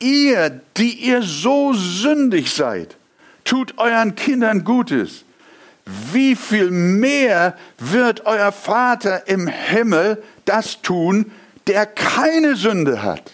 [0.00, 2.96] Ihr, die ihr so sündig seid,
[3.44, 5.24] tut euren Kindern Gutes.
[6.12, 11.30] Wie viel mehr wird euer Vater im Himmel das tun,
[11.66, 13.30] der keine Sünde hat.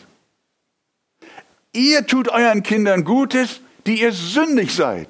[1.72, 5.08] Ihr tut euren Kindern Gutes, die ihr sündig seid.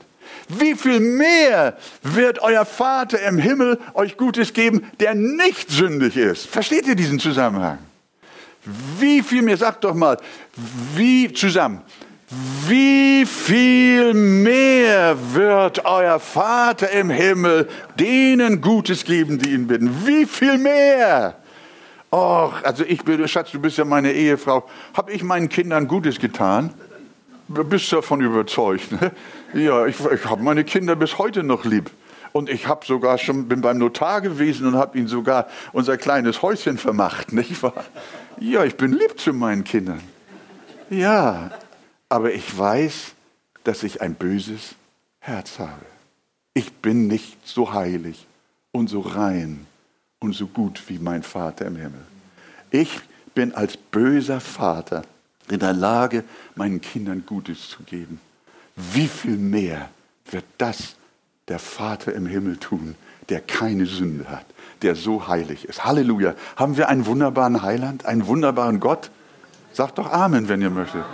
[0.48, 6.46] Wie viel mehr wird euer Vater im Himmel euch Gutes geben, der nicht sündig ist?
[6.46, 7.78] Versteht ihr diesen Zusammenhang?
[8.98, 10.18] Wie viel mehr, sagt doch mal,
[10.94, 11.82] wie zusammen,
[12.68, 17.68] wie viel mehr wird euer Vater im Himmel
[17.98, 20.06] denen Gutes geben, die ihn bitten?
[20.06, 21.34] Wie viel mehr?
[22.12, 24.68] Och, also ich bin, Schatz, du bist ja meine Ehefrau.
[24.94, 26.74] Habe ich meinen Kindern Gutes getan?
[27.48, 28.92] Bist du davon überzeugt?
[28.92, 29.10] Ne?
[29.54, 31.90] Ja, ich, ich habe meine Kinder bis heute noch lieb.
[32.32, 36.42] Und ich habe sogar schon, bin beim Notar gewesen und habe ihnen sogar unser kleines
[36.42, 37.84] Häuschen vermacht, nicht wahr?
[38.38, 40.00] Ja, ich bin lieb zu meinen Kindern.
[40.88, 41.50] Ja,
[42.08, 43.12] aber ich weiß,
[43.64, 44.74] dass ich ein böses
[45.20, 45.86] Herz habe.
[46.54, 48.26] Ich bin nicht so heilig
[48.72, 49.66] und so rein
[50.18, 52.04] und so gut wie mein Vater im Himmel.
[52.70, 53.00] Ich
[53.34, 55.02] bin als böser Vater
[55.48, 56.24] in der Lage,
[56.54, 58.20] meinen Kindern Gutes zu geben.
[58.76, 59.90] Wie viel mehr
[60.30, 60.96] wird das
[61.48, 62.94] der Vater im Himmel tun,
[63.28, 64.46] der keine Sünde hat,
[64.82, 65.84] der so heilig ist.
[65.84, 66.34] Halleluja.
[66.56, 69.10] Haben wir einen wunderbaren Heiland, einen wunderbaren Gott?
[69.72, 71.04] Sagt doch Amen, wenn ihr möchtet.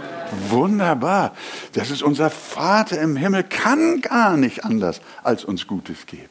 [0.48, 1.34] Wunderbar.
[1.72, 6.30] Das ist unser Vater im Himmel, kann gar nicht anders, als uns Gutes geben.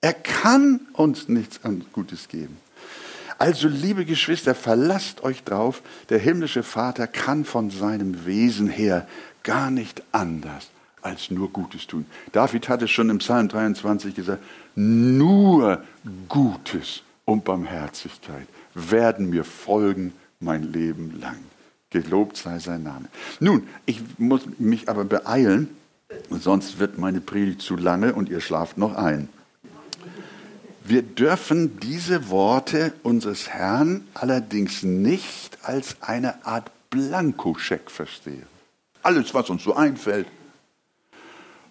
[0.00, 1.60] Er kann uns nichts
[1.92, 2.56] Gutes geben.
[3.38, 9.06] Also, liebe Geschwister, verlasst euch drauf, der himmlische Vater kann von seinem Wesen her
[9.44, 10.70] gar nicht anders,
[11.02, 12.06] als nur Gutes tun.
[12.32, 14.42] David hat es schon im Psalm 23 gesagt,
[14.74, 15.82] nur
[16.28, 21.38] Gutes und Barmherzigkeit werden mir folgen mein Leben lang.
[21.90, 23.08] Gelobt sei sein Name.
[23.40, 25.68] Nun, ich muss mich aber beeilen,
[26.30, 29.28] sonst wird meine Predigt zu lange und ihr schlaft noch ein.
[30.84, 38.46] Wir dürfen diese Worte unseres Herrn allerdings nicht als eine Art Blankoscheck verstehen.
[39.02, 40.26] Alles, was uns so einfällt.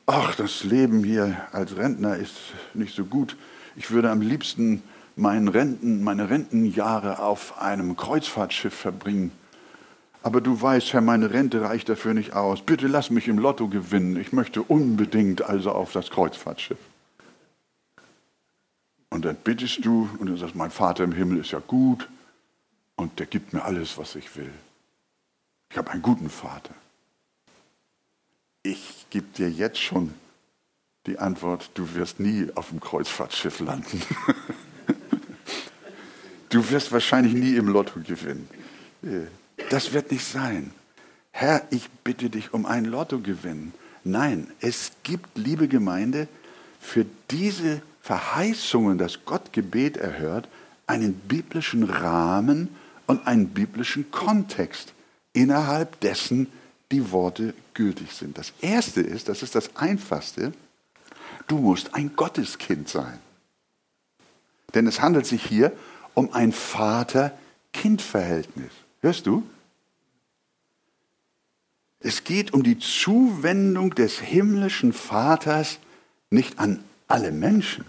[0.09, 2.37] Ach, das Leben hier als Rentner ist
[2.73, 3.35] nicht so gut.
[3.75, 4.81] Ich würde am liebsten
[5.17, 9.31] meinen Renten, meine Rentenjahre auf einem Kreuzfahrtschiff verbringen.
[10.23, 12.61] Aber du weißt, Herr, meine Rente reicht dafür nicht aus.
[12.61, 14.15] Bitte lass mich im Lotto gewinnen.
[14.15, 16.79] Ich möchte unbedingt also auf das Kreuzfahrtschiff.
[19.09, 22.07] Und dann bittest du und du sagst, mein Vater im Himmel ist ja gut
[22.95, 24.51] und der gibt mir alles, was ich will.
[25.69, 26.73] Ich habe einen guten Vater.
[28.63, 30.13] Ich gebe dir jetzt schon
[31.05, 34.01] die Antwort, du wirst nie auf dem Kreuzfahrtschiff landen.
[36.49, 38.49] du wirst wahrscheinlich nie im Lotto gewinnen.
[39.69, 40.71] Das wird nicht sein.
[41.31, 43.73] Herr, ich bitte dich um einen Lottogewinn.
[44.03, 46.27] Nein, es gibt, liebe Gemeinde,
[46.79, 50.47] für diese Verheißungen, dass Gott Gebet erhört,
[50.87, 52.69] einen biblischen Rahmen
[53.05, 54.93] und einen biblischen Kontext,
[55.33, 56.47] innerhalb dessen
[56.91, 58.37] die Worte gültig sind.
[58.37, 60.53] Das Erste ist, das ist das Einfachste,
[61.47, 63.19] du musst ein Gotteskind sein.
[64.73, 65.73] Denn es handelt sich hier
[66.13, 68.71] um ein Vater-Kind-Verhältnis.
[69.01, 69.43] Hörst du?
[71.99, 75.79] Es geht um die Zuwendung des himmlischen Vaters
[76.29, 77.85] nicht an alle Menschen,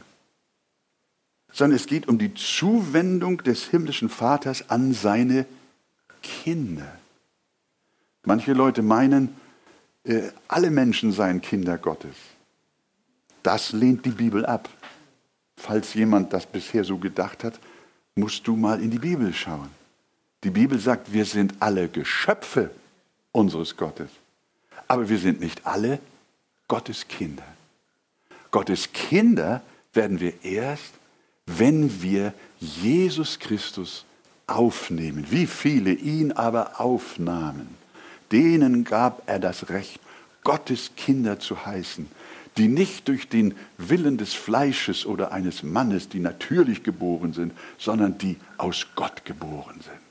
[1.53, 5.45] sondern es geht um die Zuwendung des himmlischen Vaters an seine
[6.23, 6.99] Kinder.
[8.29, 9.35] Manche Leute meinen,
[10.05, 12.15] äh, alle Menschen seien Kinder Gottes.
[13.43, 14.69] Das lehnt die Bibel ab.
[15.57, 17.59] Falls jemand das bisher so gedacht hat,
[18.17, 19.71] musst du mal in die Bibel schauen.
[20.45, 22.71] Die Bibel sagt, wir sind alle Geschöpfe
[23.33, 24.11] unseres Gottes.
[24.89, 25.99] Aber wir sind nicht alle
[26.69, 27.47] Gottes Kinder.
[28.51, 29.63] Gottes Kinder
[29.95, 30.93] werden wir erst,
[31.47, 34.05] wenn wir Jesus Christus
[34.47, 35.25] aufnehmen.
[35.31, 37.78] Wie viele ihn aber aufnahmen,
[38.33, 40.01] denen gab er das Recht,
[40.45, 42.09] Gottes Kinder zu heißen,
[42.57, 48.19] die nicht durch den Willen des Fleisches oder eines Mannes, die natürlich geboren sind, sondern
[48.19, 50.09] die aus Gott geboren sind.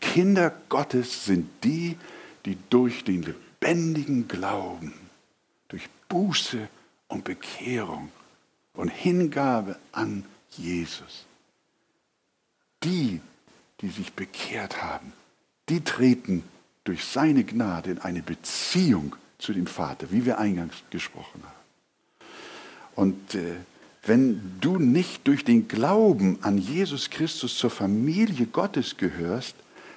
[0.00, 1.96] Kinder Gottes sind die,
[2.44, 4.92] die durch den lebendigen Glauben,
[5.68, 6.68] durch Buße
[7.08, 8.10] und Bekehrung
[8.74, 11.26] und Hingabe an Jesus.
[12.82, 13.20] Die,
[13.80, 15.12] die sich bekehrt haben,
[15.68, 16.44] die treten
[16.84, 21.64] durch seine Gnade in eine Beziehung zu dem Vater, wie wir eingangs gesprochen haben.
[22.94, 23.56] Und äh,
[24.06, 29.56] wenn du nicht durch den Glauben an Jesus Christus zur Familie Gottes gehörst,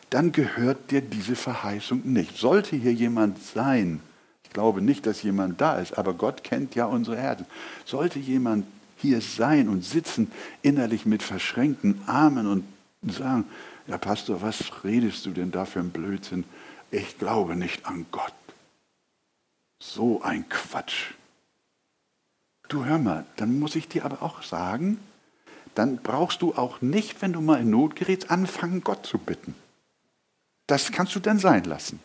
[0.10, 2.38] dann gehört dir diese Verheißung nicht.
[2.38, 4.00] Sollte hier jemand sein,
[4.44, 7.46] ich glaube nicht, dass jemand da ist, aber Gott kennt ja unsere Herzen.
[7.86, 8.66] Sollte jemand
[8.96, 10.32] hier sein und sitzen,
[10.62, 12.64] innerlich mit verschränkten Armen und
[13.12, 13.46] sagen,
[13.88, 16.46] ja Pastor, was redest du denn da für ein Blödsinn?
[16.92, 18.34] Ich glaube nicht an Gott.
[19.80, 21.14] So ein Quatsch.
[22.70, 25.00] Du hör mal, dann muss ich dir aber auch sagen,
[25.76, 29.56] dann brauchst du auch nicht, wenn du mal in Not gerätst, anfangen, Gott zu bitten.
[30.66, 32.00] Das kannst du dann sein lassen.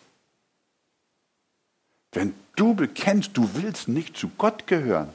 [2.13, 5.13] Wenn du bekennst, du willst nicht zu Gott gehören,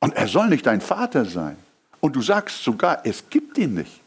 [0.00, 1.56] und er soll nicht dein Vater sein.
[2.00, 4.00] Und du sagst sogar, es gibt ihn nicht.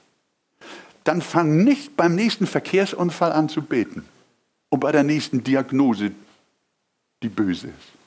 [1.04, 4.06] Dann fang nicht beim nächsten Verkehrsunfall an zu beten
[4.70, 6.12] und bei der nächsten Diagnose,
[7.24, 8.00] die böse ist.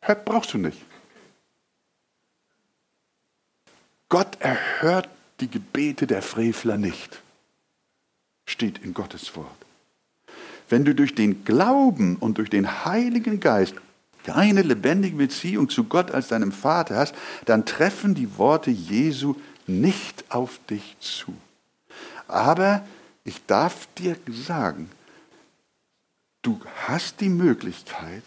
[0.00, 0.78] Hör, brauchst du nicht.
[4.08, 5.08] Gott erhört
[5.40, 7.22] die Gebete der Frevler nicht.
[8.46, 9.48] Steht in Gottes Wort.
[10.68, 13.74] Wenn du durch den Glauben und durch den Heiligen Geist
[14.24, 17.14] keine lebendige Beziehung zu Gott als deinem Vater hast,
[17.44, 19.34] dann treffen die Worte Jesu
[19.66, 21.34] nicht auf dich zu.
[22.32, 22.82] Aber
[23.24, 24.90] ich darf dir sagen,
[26.40, 28.22] du hast die Möglichkeit,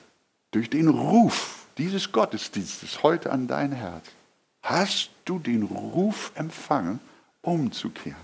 [0.51, 4.05] durch den Ruf dieses Gottesdienstes heute an dein Herz,
[4.61, 6.99] hast du den Ruf empfangen,
[7.41, 8.15] umzukehren.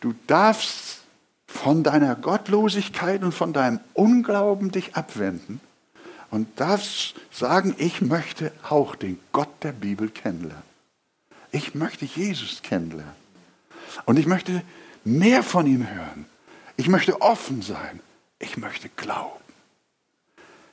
[0.00, 1.02] Du darfst
[1.46, 5.60] von deiner Gottlosigkeit und von deinem Unglauben dich abwenden
[6.30, 10.64] und darfst sagen, ich möchte auch den Gott der Bibel kennenlernen.
[11.52, 13.19] Ich möchte Jesus kennenlernen.
[14.04, 14.62] Und ich möchte
[15.04, 16.26] mehr von ihm hören.
[16.76, 18.00] Ich möchte offen sein.
[18.38, 19.38] Ich möchte glauben.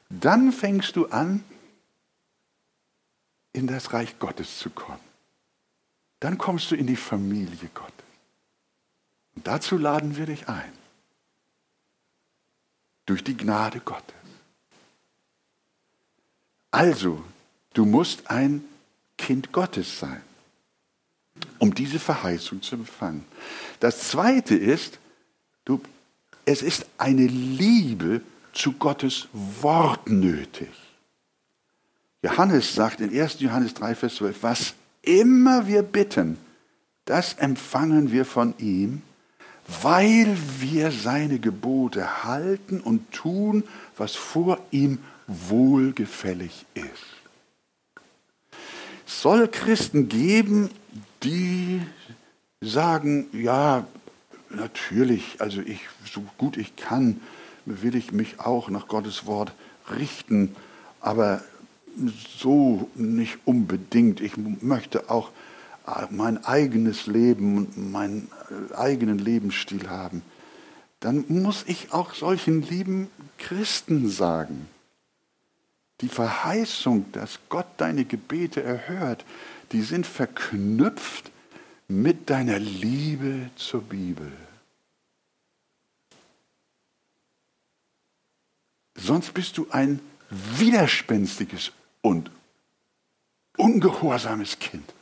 [0.09, 1.43] dann fängst du an,
[3.51, 5.01] in das Reich Gottes zu kommen.
[6.19, 7.93] Dann kommst du in die Familie Gottes.
[9.35, 10.71] Und dazu laden wir dich ein.
[13.05, 14.15] Durch die Gnade Gottes.
[16.71, 17.23] Also,
[17.73, 18.63] du musst ein
[19.17, 20.21] Kind Gottes sein,
[21.59, 23.25] um diese Verheißung zu empfangen.
[23.79, 24.99] Das Zweite ist,
[25.65, 25.81] du,
[26.45, 28.21] es ist eine Liebe
[28.53, 30.69] zu Gottes Wort nötig.
[32.23, 33.39] Johannes sagt in 1.
[33.39, 36.37] Johannes 3, Vers 12, was immer wir bitten,
[37.05, 39.01] das empfangen wir von ihm,
[39.81, 43.63] weil wir seine Gebote halten und tun,
[43.97, 47.17] was vor ihm wohlgefällig ist.
[49.05, 50.69] Soll Christen geben,
[51.23, 51.81] die
[52.61, 53.85] sagen, ja,
[54.49, 55.81] natürlich, also ich,
[56.11, 57.21] so gut ich kann,
[57.65, 59.51] will ich mich auch nach Gottes Wort
[59.91, 60.55] richten,
[61.01, 61.41] aber
[62.39, 64.21] so nicht unbedingt.
[64.21, 65.31] Ich möchte auch
[65.87, 68.29] äh, mein eigenes Leben und meinen
[68.71, 70.21] äh, eigenen Lebensstil haben.
[70.99, 74.67] Dann muss ich auch solchen lieben Christen sagen,
[76.01, 79.25] die Verheißung, dass Gott deine Gebete erhört,
[79.71, 81.31] die sind verknüpft
[81.87, 84.31] mit deiner Liebe zur Bibel.
[88.95, 92.29] Sonst bist du ein widerspenstiges und
[93.57, 94.93] ungehorsames Kind.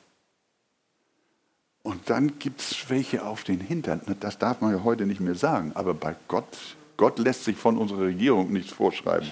[1.81, 4.01] Und dann gibt es welche auf den Hintern.
[4.19, 7.77] Das darf man ja heute nicht mehr sagen, aber bei Gott, Gott lässt sich von
[7.77, 9.29] unserer Regierung nichts vorschreiben.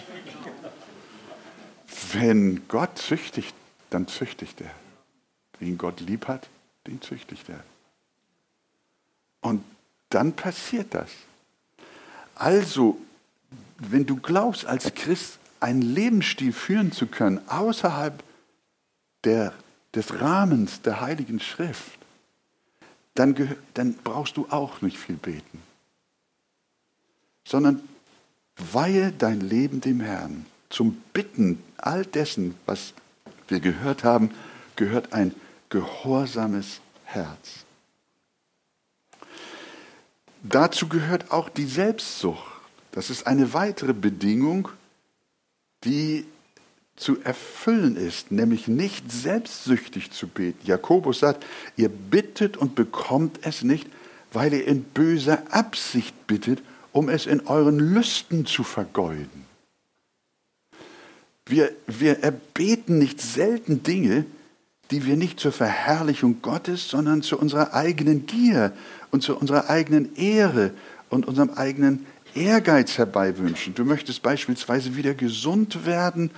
[2.14, 3.56] Wenn Gott züchtigt,
[3.90, 4.83] dann züchtigt er.
[5.64, 6.50] Wen Gott lieb hat,
[6.88, 7.64] den züchtigt er.
[9.40, 9.64] Und
[10.10, 11.10] dann passiert das.
[12.36, 12.98] Also,
[13.78, 18.22] wenn du glaubst, als Christ einen Lebensstil führen zu können, außerhalb
[19.24, 19.54] der,
[19.96, 21.98] des Rahmens der Heiligen Schrift,
[23.14, 25.62] dann, dann brauchst du auch nicht viel beten,
[27.46, 27.82] sondern
[28.58, 30.46] weihe dein Leben dem Herrn.
[30.70, 32.94] Zum Bitten all dessen, was
[33.48, 34.32] wir gehört haben,
[34.76, 35.34] gehört ein
[35.74, 37.66] gehorsames Herz.
[40.42, 42.46] Dazu gehört auch die Selbstsucht.
[42.92, 44.70] Das ist eine weitere Bedingung
[45.84, 46.26] die
[46.96, 50.60] zu erfüllen ist, nämlich nicht selbstsüchtig zu beten.
[50.66, 51.46] Jakobus sagt,
[51.76, 53.88] ihr bittet und bekommt es nicht,
[54.32, 56.62] weil ihr in böser Absicht bittet,
[56.92, 59.46] um es in euren Lüsten zu vergeuden.
[61.46, 64.26] Wir, wir erbeten nicht selten Dinge,
[64.92, 68.74] die wir nicht zur Verherrlichung Gottes, sondern zu unserer eigenen Gier
[69.12, 70.72] und zu unserer eigenen Ehre
[71.10, 72.06] und unserem eigenen
[72.36, 73.76] Ehrgeiz herbeiwünschen.
[73.76, 76.32] Du möchtest beispielsweise wieder gesund werden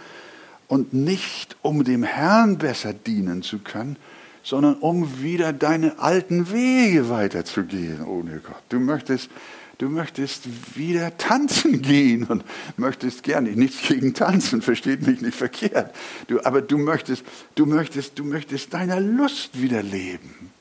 [0.68, 3.98] und nicht um dem Herrn besser dienen zu können,
[4.44, 8.62] sondern um wieder deine alten Wege weiterzugehen ohne Gott.
[8.70, 9.30] Du möchtest,
[9.78, 12.44] du möchtest wieder tanzen gehen und
[12.78, 15.96] möchtest gerne, nichts gegen tanzen, versteht mich nicht verkehrt.
[16.28, 17.24] Du, aber du möchtest,
[17.56, 20.52] du möchtest, du möchtest deiner Lust wieder leben.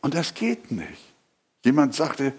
[0.00, 1.14] Und das geht nicht.
[1.64, 2.32] Jemand sagte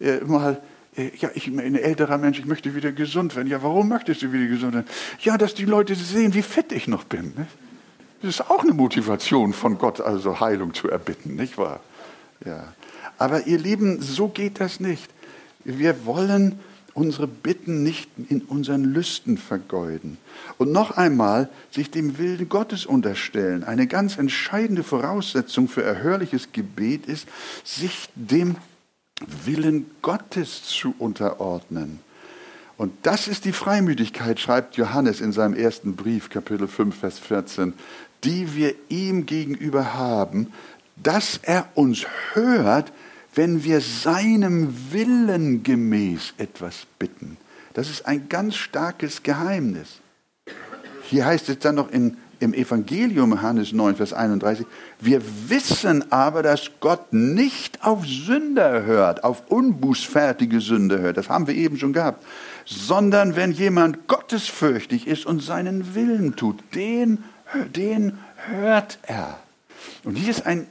[0.00, 0.60] äh, mal,
[0.96, 3.48] äh, ja, ich bin ein älterer Mensch, ich möchte wieder gesund werden.
[3.48, 4.86] Ja, warum möchtest du wieder gesund werden?
[5.20, 7.34] Ja, dass die Leute sehen, wie fit ich noch bin.
[8.20, 11.80] Das ist auch eine Motivation von Gott, also Heilung zu erbitten, nicht wahr?
[12.44, 12.72] Ja.
[13.18, 15.10] Aber ihr Lieben, so geht das nicht.
[15.64, 16.58] Wir wollen
[16.94, 20.16] unsere Bitten nicht in unseren Lüsten vergeuden.
[20.58, 23.64] Und noch einmal sich dem Willen Gottes unterstellen.
[23.64, 27.26] Eine ganz entscheidende Voraussetzung für erhörliches Gebet ist,
[27.64, 28.56] sich dem
[29.44, 32.00] Willen Gottes zu unterordnen.
[32.76, 37.72] Und das ist die Freimütigkeit, schreibt Johannes in seinem ersten Brief, Kapitel 5, Vers 14,
[38.24, 40.52] die wir ihm gegenüber haben,
[40.96, 42.92] dass er uns hört,
[43.34, 47.36] wenn wir seinem Willen gemäß etwas bitten.
[47.72, 50.00] Das ist ein ganz starkes Geheimnis.
[51.02, 54.66] Hier heißt es dann noch in im Evangelium Johannes 9, Vers 31,
[55.00, 61.46] wir wissen aber, dass Gott nicht auf Sünder hört, auf unbußfertige Sünder hört, das haben
[61.46, 62.24] wir eben schon gehabt,
[62.64, 67.24] sondern wenn jemand gottesfürchtig ist und seinen Willen tut, den,
[67.74, 68.18] den
[68.48, 69.38] hört er.
[70.04, 70.66] Und hier ist ein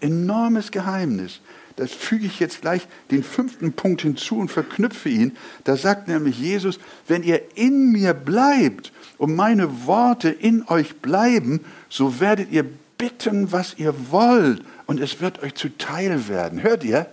[0.00, 1.40] enormes Geheimnis.
[1.76, 5.36] Das füge ich jetzt gleich den fünften Punkt hinzu und verknüpfe ihn.
[5.64, 11.64] Da sagt nämlich Jesus, wenn ihr in mir bleibt und meine Worte in euch bleiben,
[11.88, 12.64] so werdet ihr
[12.96, 16.62] bitten, was ihr wollt, und es wird euch zuteil werden.
[16.62, 17.06] Hört ihr?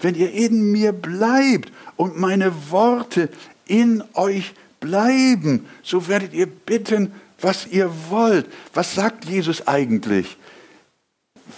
[0.00, 3.28] Wenn ihr in mir bleibt und meine Worte
[3.66, 8.46] in euch bleiben, so werdet ihr bitten, was ihr wollt.
[8.72, 10.36] Was sagt Jesus eigentlich?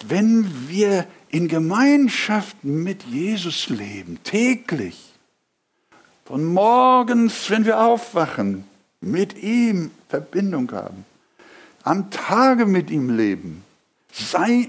[0.07, 5.13] Wenn wir in Gemeinschaft mit Jesus leben, täglich,
[6.25, 8.65] von morgens, wenn wir aufwachen,
[9.01, 11.05] mit ihm Verbindung haben,
[11.85, 13.63] am Tage mit ihm leben,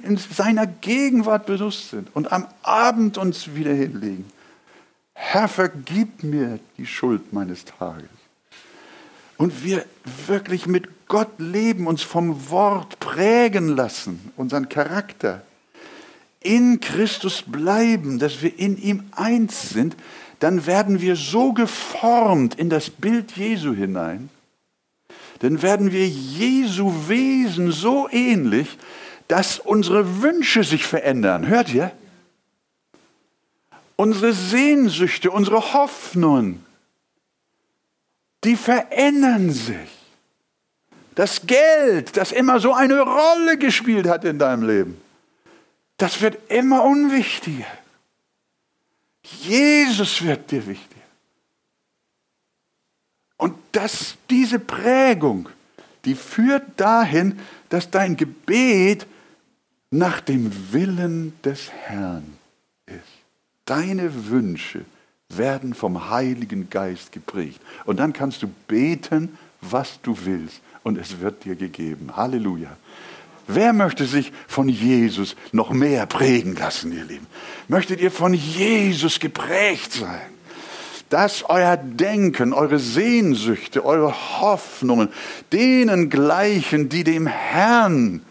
[0.04, 4.26] in seiner Gegenwart bewusst sind und am Abend uns wieder hinlegen.
[5.14, 8.10] Herr, vergib mir die Schuld meines Tages.
[9.38, 9.86] Und wir
[10.28, 15.44] wirklich mit Gott leben, uns vom Wort prägen lassen, unseren Charakter.
[16.42, 19.96] In Christus bleiben, dass wir in ihm eins sind,
[20.40, 24.30] dann werden wir so geformt in das Bild Jesu hinein,
[25.40, 28.78] dann werden wir Jesu Wesen so ähnlich,
[29.28, 31.48] dass unsere Wünsche sich verändern.
[31.48, 31.92] Hört ihr?
[33.96, 36.64] Unsere Sehnsüchte, unsere Hoffnungen,
[38.44, 39.90] die verändern sich.
[41.16, 45.02] Das Geld, das immer so eine Rolle gespielt hat in deinem Leben,
[45.98, 47.66] das wird immer unwichtiger.
[49.24, 50.98] Jesus wird dir wichtig.
[53.38, 55.50] Und das, diese Prägung,
[56.06, 57.40] die führt dahin,
[57.70, 59.06] dass dein Gebet
[59.92, 62.38] nach dem Willen des Herrn
[62.86, 63.02] ist.
[63.66, 64.86] Deine Wünsche
[65.30, 67.60] werden vom Heiligen Geist geprägt.
[67.86, 70.62] Und dann kannst du beten, was du willst.
[70.84, 72.16] Und es wird dir gegeben.
[72.16, 72.78] Halleluja.
[73.48, 77.28] Wer möchte sich von Jesus noch mehr prägen lassen, ihr Lieben?
[77.70, 80.22] Möchtet ihr von Jesus geprägt sein?
[81.10, 85.08] Dass euer Denken, eure Sehnsüchte, eure Hoffnungen
[85.54, 88.22] denen gleichen, die dem Herrn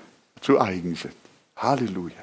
[0.42, 1.14] zu eigen sind.
[1.56, 2.14] Halleluja.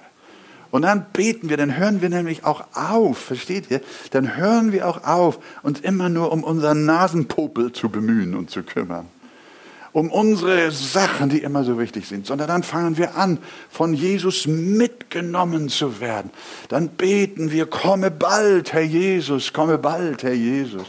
[0.69, 3.81] Und dann beten wir, dann hören wir nämlich auch auf, versteht ihr?
[4.11, 8.61] Dann hören wir auch auf, uns immer nur um unseren Nasenpopel zu bemühen und zu
[8.61, 9.07] kümmern
[9.93, 13.37] um unsere Sachen, die immer so wichtig sind, sondern dann fangen wir an,
[13.69, 16.31] von Jesus mitgenommen zu werden.
[16.67, 20.87] Dann beten wir, komme bald, Herr Jesus, komme bald, Herr Jesus.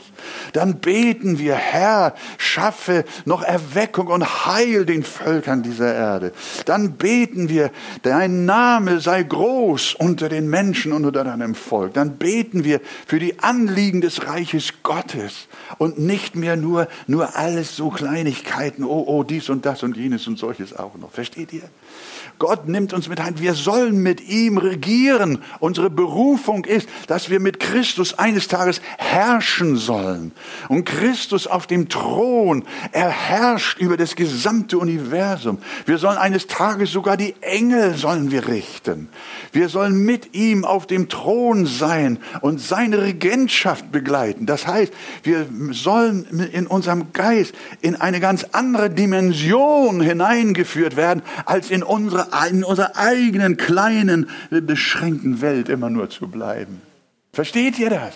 [0.55, 6.33] Dann beten wir, Herr, schaffe noch Erweckung und Heil den Völkern dieser Erde.
[6.65, 7.71] Dann beten wir,
[8.03, 11.93] dein Name sei groß unter den Menschen und unter deinem Volk.
[11.93, 17.77] Dann beten wir für die Anliegen des Reiches Gottes und nicht mehr nur, nur alles
[17.77, 21.11] so Kleinigkeiten, oh, oh, dies und das und jenes und solches auch noch.
[21.11, 21.69] Versteht ihr?
[22.39, 23.39] Gott nimmt uns mit ein.
[23.39, 25.43] Wir sollen mit ihm regieren.
[25.61, 30.33] Unsere Berufung ist, dass wir mit Christus eines Tages herrschen sollen.
[30.69, 35.59] Und Christus auf dem Thron, er herrscht über das gesamte Universum.
[35.87, 39.09] Wir sollen eines Tages sogar die Engel sollen wir richten.
[39.53, 44.47] Wir sollen mit ihm auf dem Thron sein und seine Regentschaft begleiten.
[44.47, 51.71] Das heißt, wir sollen in unserem Geist in eine ganz andere Dimension hineingeführt werden, als
[51.71, 56.81] in unsere, in unserer eigenen kleinen, beschränkten Welt immer nur zu bleiben.
[57.33, 58.15] Versteht ihr das?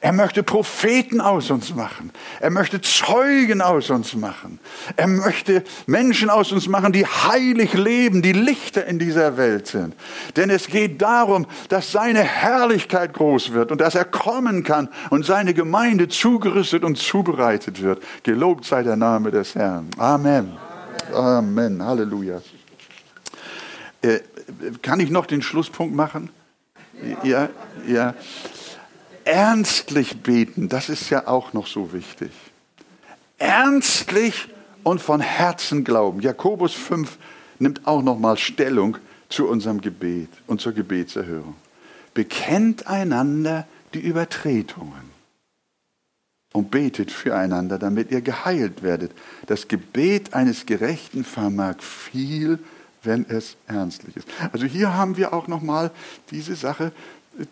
[0.00, 2.12] Er möchte Propheten aus uns machen.
[2.38, 4.60] Er möchte Zeugen aus uns machen.
[4.96, 9.94] Er möchte Menschen aus uns machen, die heilig leben, die Lichter in dieser Welt sind.
[10.36, 15.26] Denn es geht darum, dass seine Herrlichkeit groß wird und dass er kommen kann und
[15.26, 18.00] seine Gemeinde zugerüstet und zubereitet wird.
[18.22, 19.88] Gelobt sei der Name des Herrn.
[19.98, 20.52] Amen.
[21.12, 21.82] Amen.
[21.82, 22.40] Halleluja.
[24.02, 24.20] Äh,
[24.82, 26.30] kann ich noch den Schlusspunkt machen?
[27.22, 27.48] Ja,
[27.86, 28.14] ja
[29.28, 32.30] ernstlich beten, das ist ja auch noch so wichtig.
[33.36, 34.48] Ernstlich
[34.82, 36.20] und von Herzen glauben.
[36.20, 37.18] Jakobus 5
[37.58, 38.96] nimmt auch noch mal Stellung
[39.28, 41.54] zu unserem Gebet und zur Gebetserhörung.
[42.14, 45.12] Bekennt einander die Übertretungen
[46.54, 49.12] und betet füreinander, damit ihr geheilt werdet.
[49.46, 52.58] Das Gebet eines Gerechten vermag viel,
[53.02, 54.28] wenn es ernstlich ist.
[54.52, 55.90] Also hier haben wir auch noch mal
[56.30, 56.92] diese Sache,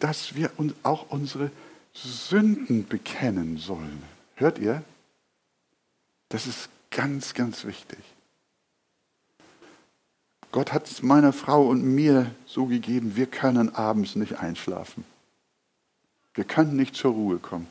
[0.00, 1.50] dass wir uns auch unsere
[1.92, 4.02] Sünden bekennen sollen.
[4.34, 4.82] Hört ihr?
[6.28, 7.98] Das ist ganz, ganz wichtig.
[10.52, 15.04] Gott hat es meiner Frau und mir so gegeben, wir können abends nicht einschlafen.
[16.34, 17.66] Wir können nicht zur Ruhe kommen.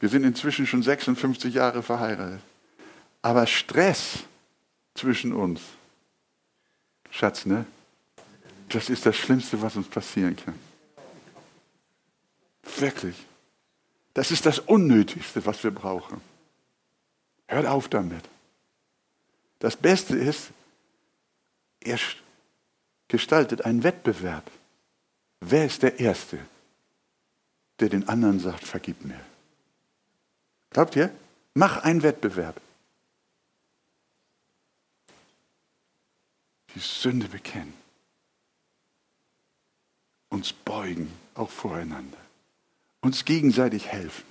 [0.00, 2.40] Wir sind inzwischen schon 56 Jahre verheiratet.
[3.22, 4.24] Aber Stress
[4.94, 5.60] zwischen uns,
[7.10, 7.66] Schatz, ne?
[8.68, 10.54] Das ist das Schlimmste, was uns passieren kann.
[12.78, 13.16] Wirklich.
[14.14, 16.20] Das ist das Unnötigste, was wir brauchen.
[17.48, 18.24] Hört auf damit.
[19.58, 20.50] Das Beste ist,
[21.80, 21.98] er
[23.08, 24.50] gestaltet einen Wettbewerb.
[25.40, 26.38] Wer ist der Erste,
[27.80, 29.20] der den anderen sagt, vergib mir?
[30.70, 31.10] Glaubt ihr?
[31.54, 32.60] Mach einen Wettbewerb.
[36.74, 37.74] Die Sünde bekennen.
[40.28, 42.18] Uns beugen, auch voreinander.
[43.00, 44.24] Uns gegenseitig helfen.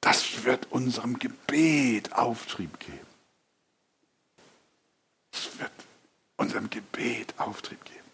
[0.00, 3.06] Das wird unserem Gebet Auftrieb geben.
[5.32, 5.72] Es wird
[6.36, 8.05] unserem Gebet Auftrieb geben.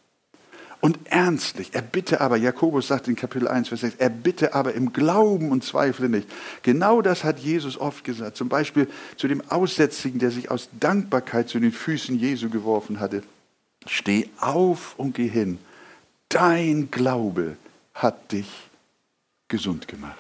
[0.83, 4.74] Und ernstlich, er bitte aber, Jakobus sagt in Kapitel 1, Vers 6, er bitte aber
[4.74, 6.28] im Glauben und zweifle nicht.
[6.64, 8.37] Genau das hat Jesus oft gesagt.
[8.37, 13.22] Zum Beispiel zu dem Aussätzigen, der sich aus Dankbarkeit zu den Füßen Jesu geworfen hatte.
[13.87, 15.59] Steh auf und geh hin.
[16.28, 17.57] Dein Glaube
[17.95, 18.51] hat dich
[19.47, 20.18] gesund gemacht.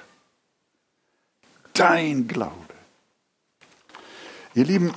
[1.72, 2.54] Dein Glaube.
[4.54, 4.92] Ihr Lieben,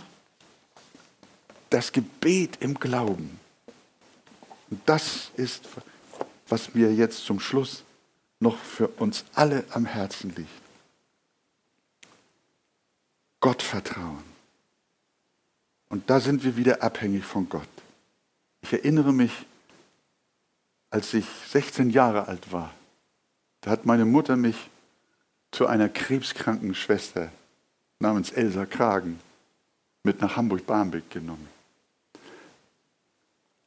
[1.71, 3.39] das Gebet im Glauben
[4.69, 5.67] und das ist,
[6.47, 7.83] was mir jetzt zum Schluss
[8.39, 10.49] noch für uns alle am Herzen liegt.
[13.39, 14.23] Gott vertrauen.
[15.89, 17.67] Und da sind wir wieder abhängig von Gott.
[18.61, 19.31] Ich erinnere mich,
[20.89, 22.73] als ich 16 Jahre alt war,
[23.61, 24.69] da hat meine Mutter mich
[25.51, 27.31] zu einer krebskranken Schwester
[27.99, 29.19] namens Elsa Kragen
[30.03, 31.54] mit nach Hamburg-Barmbek genommen.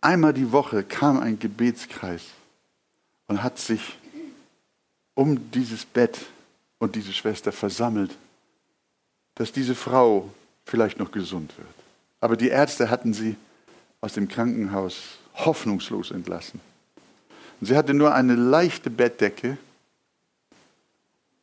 [0.01, 2.22] Einmal die Woche kam ein Gebetskreis
[3.26, 3.99] und hat sich
[5.14, 6.18] um dieses Bett
[6.78, 8.16] und diese Schwester versammelt,
[9.34, 10.32] dass diese Frau
[10.64, 11.68] vielleicht noch gesund wird.
[12.20, 13.36] Aber die Ärzte hatten sie
[14.01, 16.61] aus dem Krankenhaus hoffnungslos entlassen.
[17.61, 19.59] Und sie hatte nur eine leichte Bettdecke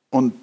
[0.09, 0.33] und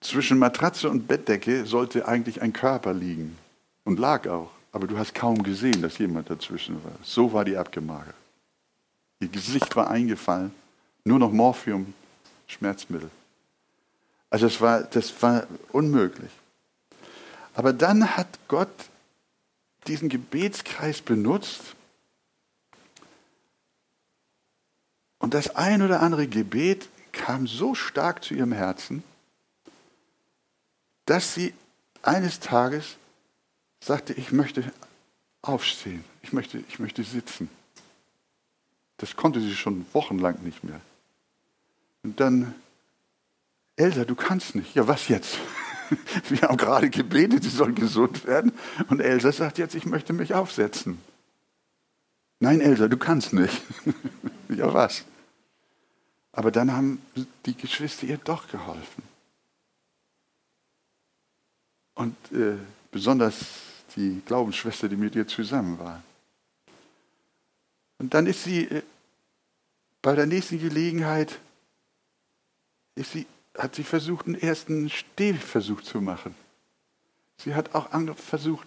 [0.00, 3.36] zwischen Matratze und Bettdecke sollte eigentlich ein Körper liegen
[3.84, 4.50] und lag auch.
[4.72, 6.92] Aber du hast kaum gesehen, dass jemand dazwischen war.
[7.02, 8.14] So war die abgemagert.
[9.20, 10.54] Ihr Gesicht war eingefallen,
[11.04, 11.92] nur noch Morphium,
[12.46, 13.10] Schmerzmittel.
[14.30, 16.30] Also das war, das war unmöglich.
[17.54, 18.70] Aber dann hat Gott
[19.86, 21.74] diesen Gebetskreis benutzt
[25.18, 29.02] und das ein oder andere Gebet kam so stark zu ihrem Herzen,
[31.06, 31.52] dass sie
[32.02, 32.96] eines Tages
[33.80, 34.70] sagte, ich möchte
[35.42, 37.48] aufstehen, ich möchte, ich möchte sitzen.
[38.98, 40.80] Das konnte sie schon wochenlang nicht mehr.
[42.02, 42.54] Und dann,
[43.76, 44.74] Elsa, du kannst nicht.
[44.74, 45.38] Ja, was jetzt?
[46.28, 48.52] Wir haben gerade gebetet, sie soll gesund werden.
[48.88, 51.00] Und Elsa sagt jetzt, ich möchte mich aufsetzen.
[52.38, 53.62] Nein, Elsa, du kannst nicht.
[54.48, 55.04] ja, was?
[56.32, 57.02] Aber dann haben
[57.44, 59.02] die Geschwister ihr doch geholfen.
[61.94, 62.56] Und äh,
[62.92, 63.36] besonders
[63.96, 66.02] die Glaubensschwester, die mit ihr zusammen war.
[67.98, 68.82] Und dann ist sie äh,
[70.02, 71.38] bei der nächsten Gelegenheit,
[72.96, 73.26] sie,
[73.56, 76.34] hat sie versucht, einen ersten Stehversuch zu machen.
[77.36, 78.66] Sie hat auch versucht,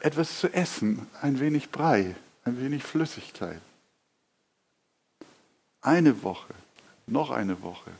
[0.00, 3.60] etwas zu essen, ein wenig Brei, ein wenig Flüssigkeit.
[5.80, 6.54] Eine Woche,
[7.06, 7.90] noch eine Woche.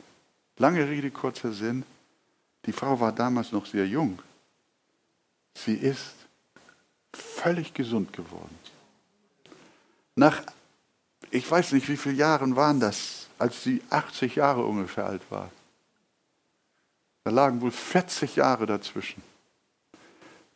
[0.58, 1.84] Lange Rede, kurzer Sinn.
[2.66, 4.20] Die Frau war damals noch sehr jung.
[5.54, 6.17] Sie ist
[7.48, 8.58] völlig gesund geworden.
[10.16, 10.42] Nach,
[11.30, 15.50] ich weiß nicht, wie viele Jahren waren das, als sie 80 Jahre ungefähr alt war.
[17.24, 19.22] Da lagen wohl 40 Jahre dazwischen.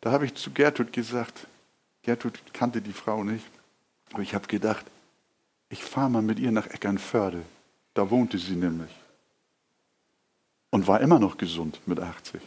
[0.01, 1.47] Da habe ich zu Gertrud gesagt,
[2.03, 3.49] Gertrud kannte die Frau nicht,
[4.11, 4.85] aber ich habe gedacht,
[5.69, 7.41] ich fahre mal mit ihr nach Eckernförde.
[7.95, 8.91] Da wohnte sie nämlich.
[10.69, 12.39] Und war immer noch gesund mit 80.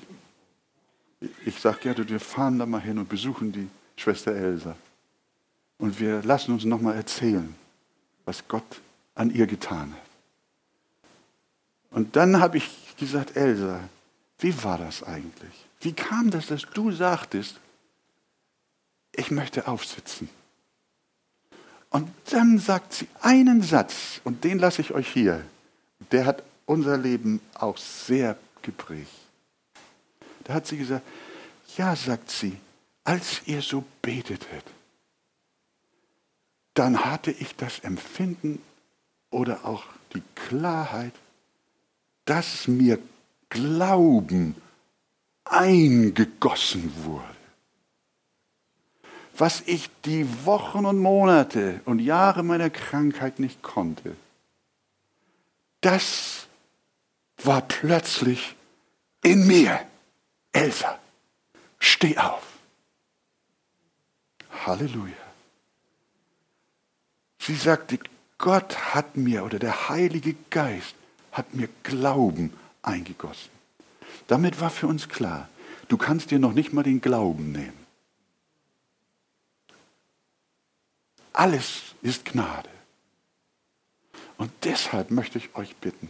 [1.45, 3.69] Ich sage Gertrud, wir fahren da mal hin und besuchen die.
[3.97, 4.77] Schwester Elsa.
[5.79, 7.55] Und wir lassen uns nochmal erzählen,
[8.25, 8.81] was Gott
[9.15, 10.01] an ihr getan hat.
[11.91, 13.81] Und dann habe ich gesagt, Elsa,
[14.39, 15.67] wie war das eigentlich?
[15.81, 17.59] Wie kam das, dass du sagtest,
[19.13, 20.29] ich möchte aufsitzen?
[21.91, 25.43] Und dann sagt sie einen Satz, und den lasse ich euch hier.
[26.11, 29.11] Der hat unser Leben auch sehr geprägt.
[30.45, 31.07] Da hat sie gesagt,
[31.77, 32.59] ja, sagt sie,
[33.07, 34.65] als ihr so betetet,
[36.75, 38.61] dann hatte ich das Empfinden
[39.31, 41.13] oder auch die Klarheit,
[42.25, 42.99] dass mir
[43.49, 44.57] Glauben
[45.45, 47.25] eingegossen wurde.
[49.39, 54.17] Was ich die Wochen und Monate und Jahre meiner Krankheit nicht konnte,
[55.81, 56.49] das
[57.37, 58.57] war plötzlich
[59.23, 59.79] in mir.
[60.53, 60.99] Elsa,
[61.79, 62.56] steh auf.
[64.67, 65.15] Halleluja.
[67.39, 67.99] Sie sagte,
[68.39, 70.95] Gott hat mir oder der Heilige Geist
[71.33, 72.53] hat mir Glauben
[72.83, 73.51] eingegossen.
[74.27, 75.49] Damit war für uns klar,
[75.89, 77.87] Du kannst dir noch nicht mal den Glauben nehmen.
[81.33, 82.71] Alles ist Gnade.
[84.39, 86.09] Und deshalb möchte ich euch bitten,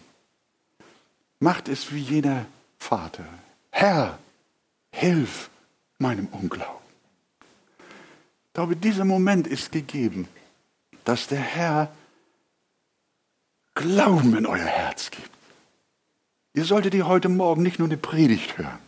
[1.39, 2.47] macht es wie jener
[2.79, 3.27] Vater.
[3.71, 4.19] Herr,
[4.91, 5.51] hilf
[5.99, 6.86] meinem Unglauben.
[8.57, 10.27] Ich glaube, dieser Moment ist gegeben,
[11.05, 11.93] dass der Herr
[13.75, 15.29] Glauben in euer Herz gibt.
[16.55, 18.79] Ihr solltet ihr heute Morgen nicht nur eine Predigt hören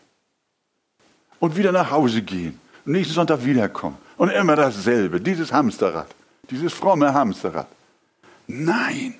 [1.39, 6.15] und wieder nach Hause gehen und nächsten Sonntag wiederkommen und immer dasselbe, dieses Hamsterrad,
[6.49, 7.69] dieses fromme Hamsterrad.
[8.47, 9.17] Nein,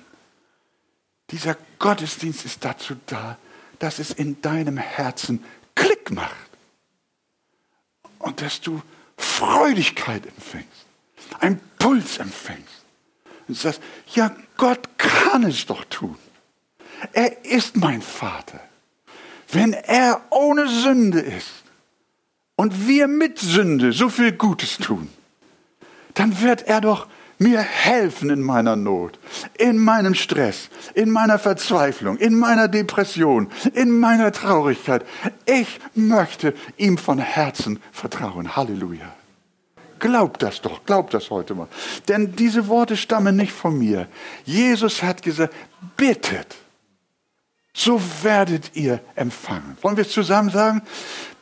[1.29, 3.37] dieser Gottesdienst ist dazu da,
[3.77, 5.43] dass es in deinem Herzen
[5.75, 6.49] Klick macht
[8.17, 8.81] und dass du
[9.19, 10.85] Freudigkeit empfängst,
[11.39, 12.85] einen Puls empfängst.
[13.47, 13.81] Und sagst,
[14.13, 16.17] ja, Gott kann es doch tun.
[17.13, 18.59] Er ist mein Vater.
[19.51, 21.63] Wenn er ohne Sünde ist
[22.55, 25.09] und wir mit Sünde so viel Gutes tun,
[26.13, 27.07] dann wird er doch
[27.39, 29.17] mir helfen in meiner Not,
[29.57, 35.05] in meinem Stress, in meiner Verzweiflung, in meiner Depression, in meiner Traurigkeit.
[35.45, 38.55] Ich möchte ihm von Herzen vertrauen.
[38.55, 39.15] Halleluja.
[39.99, 41.67] Glaubt das doch, glaubt das heute mal.
[42.07, 44.07] Denn diese Worte stammen nicht von mir.
[44.45, 45.53] Jesus hat gesagt,
[45.97, 46.55] bittet,
[47.73, 49.77] so werdet ihr empfangen.
[49.81, 50.81] Wollen wir es zusammen sagen?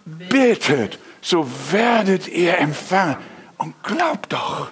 [0.06, 3.18] Bittet, so werdet ihr empfangen.
[3.58, 4.72] Und glaubt doch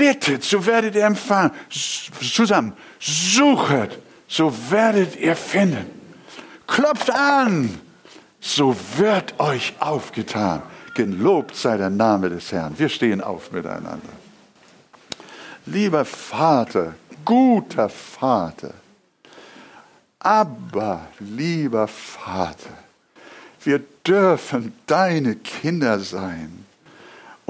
[0.00, 1.52] bittet, so werdet ihr empfangen.
[1.68, 5.86] Zusammen, suchet, so werdet ihr finden.
[6.66, 7.78] Klopft an,
[8.40, 10.62] so wird euch aufgetan.
[10.94, 12.78] Gelobt sei der Name des Herrn.
[12.78, 14.14] Wir stehen auf miteinander.
[15.66, 16.94] Lieber Vater,
[17.24, 18.72] guter Vater,
[20.18, 22.72] aber lieber Vater,
[23.62, 26.64] wir dürfen deine Kinder sein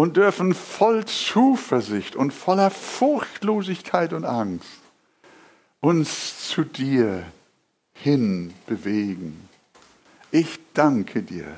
[0.00, 4.80] und dürfen voll Zuversicht und voller Furchtlosigkeit und Angst
[5.80, 7.26] uns zu dir
[7.92, 9.46] hin bewegen.
[10.30, 11.54] Ich danke dir,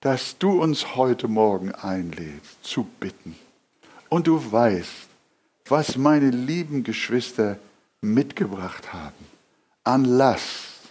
[0.00, 3.36] dass du uns heute Morgen einlädst, zu bitten.
[4.08, 5.06] Und du weißt,
[5.66, 7.56] was meine lieben Geschwister
[8.00, 9.26] mitgebracht haben
[9.84, 10.90] an Last,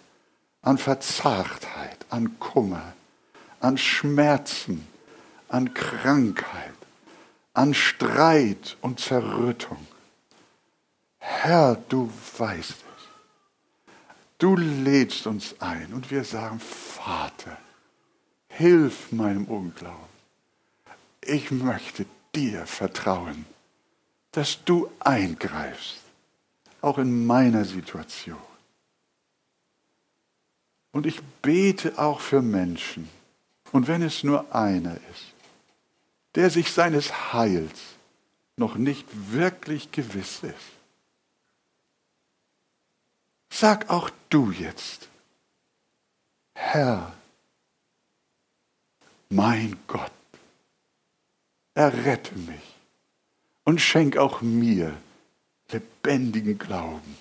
[0.61, 2.93] an Verzagtheit, an Kummer,
[3.59, 4.87] an Schmerzen,
[5.49, 6.73] an Krankheit,
[7.53, 9.85] an Streit und Zerrüttung.
[11.17, 12.79] Herr, du weißt es.
[14.37, 17.57] Du lädst uns ein und wir sagen, Vater,
[18.47, 19.97] hilf meinem Unglauben.
[21.21, 23.45] Ich möchte dir vertrauen,
[24.31, 25.99] dass du eingreifst,
[26.81, 28.37] auch in meiner Situation.
[30.91, 33.09] Und ich bete auch für Menschen,
[33.71, 35.28] und wenn es nur einer ist,
[36.35, 37.79] der sich seines Heils
[38.55, 40.55] noch nicht wirklich gewiss ist.
[43.49, 45.09] Sag auch du jetzt,
[46.53, 47.13] Herr,
[49.29, 50.11] mein Gott,
[51.73, 52.75] errette mich
[53.63, 54.95] und schenk auch mir
[55.71, 57.17] lebendigen Glauben,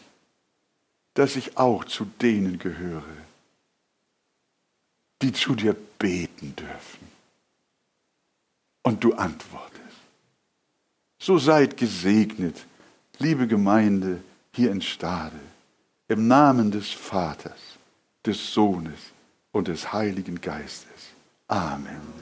[1.14, 3.02] dass ich auch zu denen gehöre,
[5.22, 7.07] die zu dir beten dürfen
[8.88, 9.68] und du antwortest.
[11.18, 12.66] So seid gesegnet,
[13.18, 14.22] liebe Gemeinde
[14.54, 15.38] hier in Stade,
[16.08, 17.78] im Namen des Vaters,
[18.24, 18.98] des Sohnes
[19.52, 21.12] und des Heiligen Geistes.
[21.48, 22.18] Amen.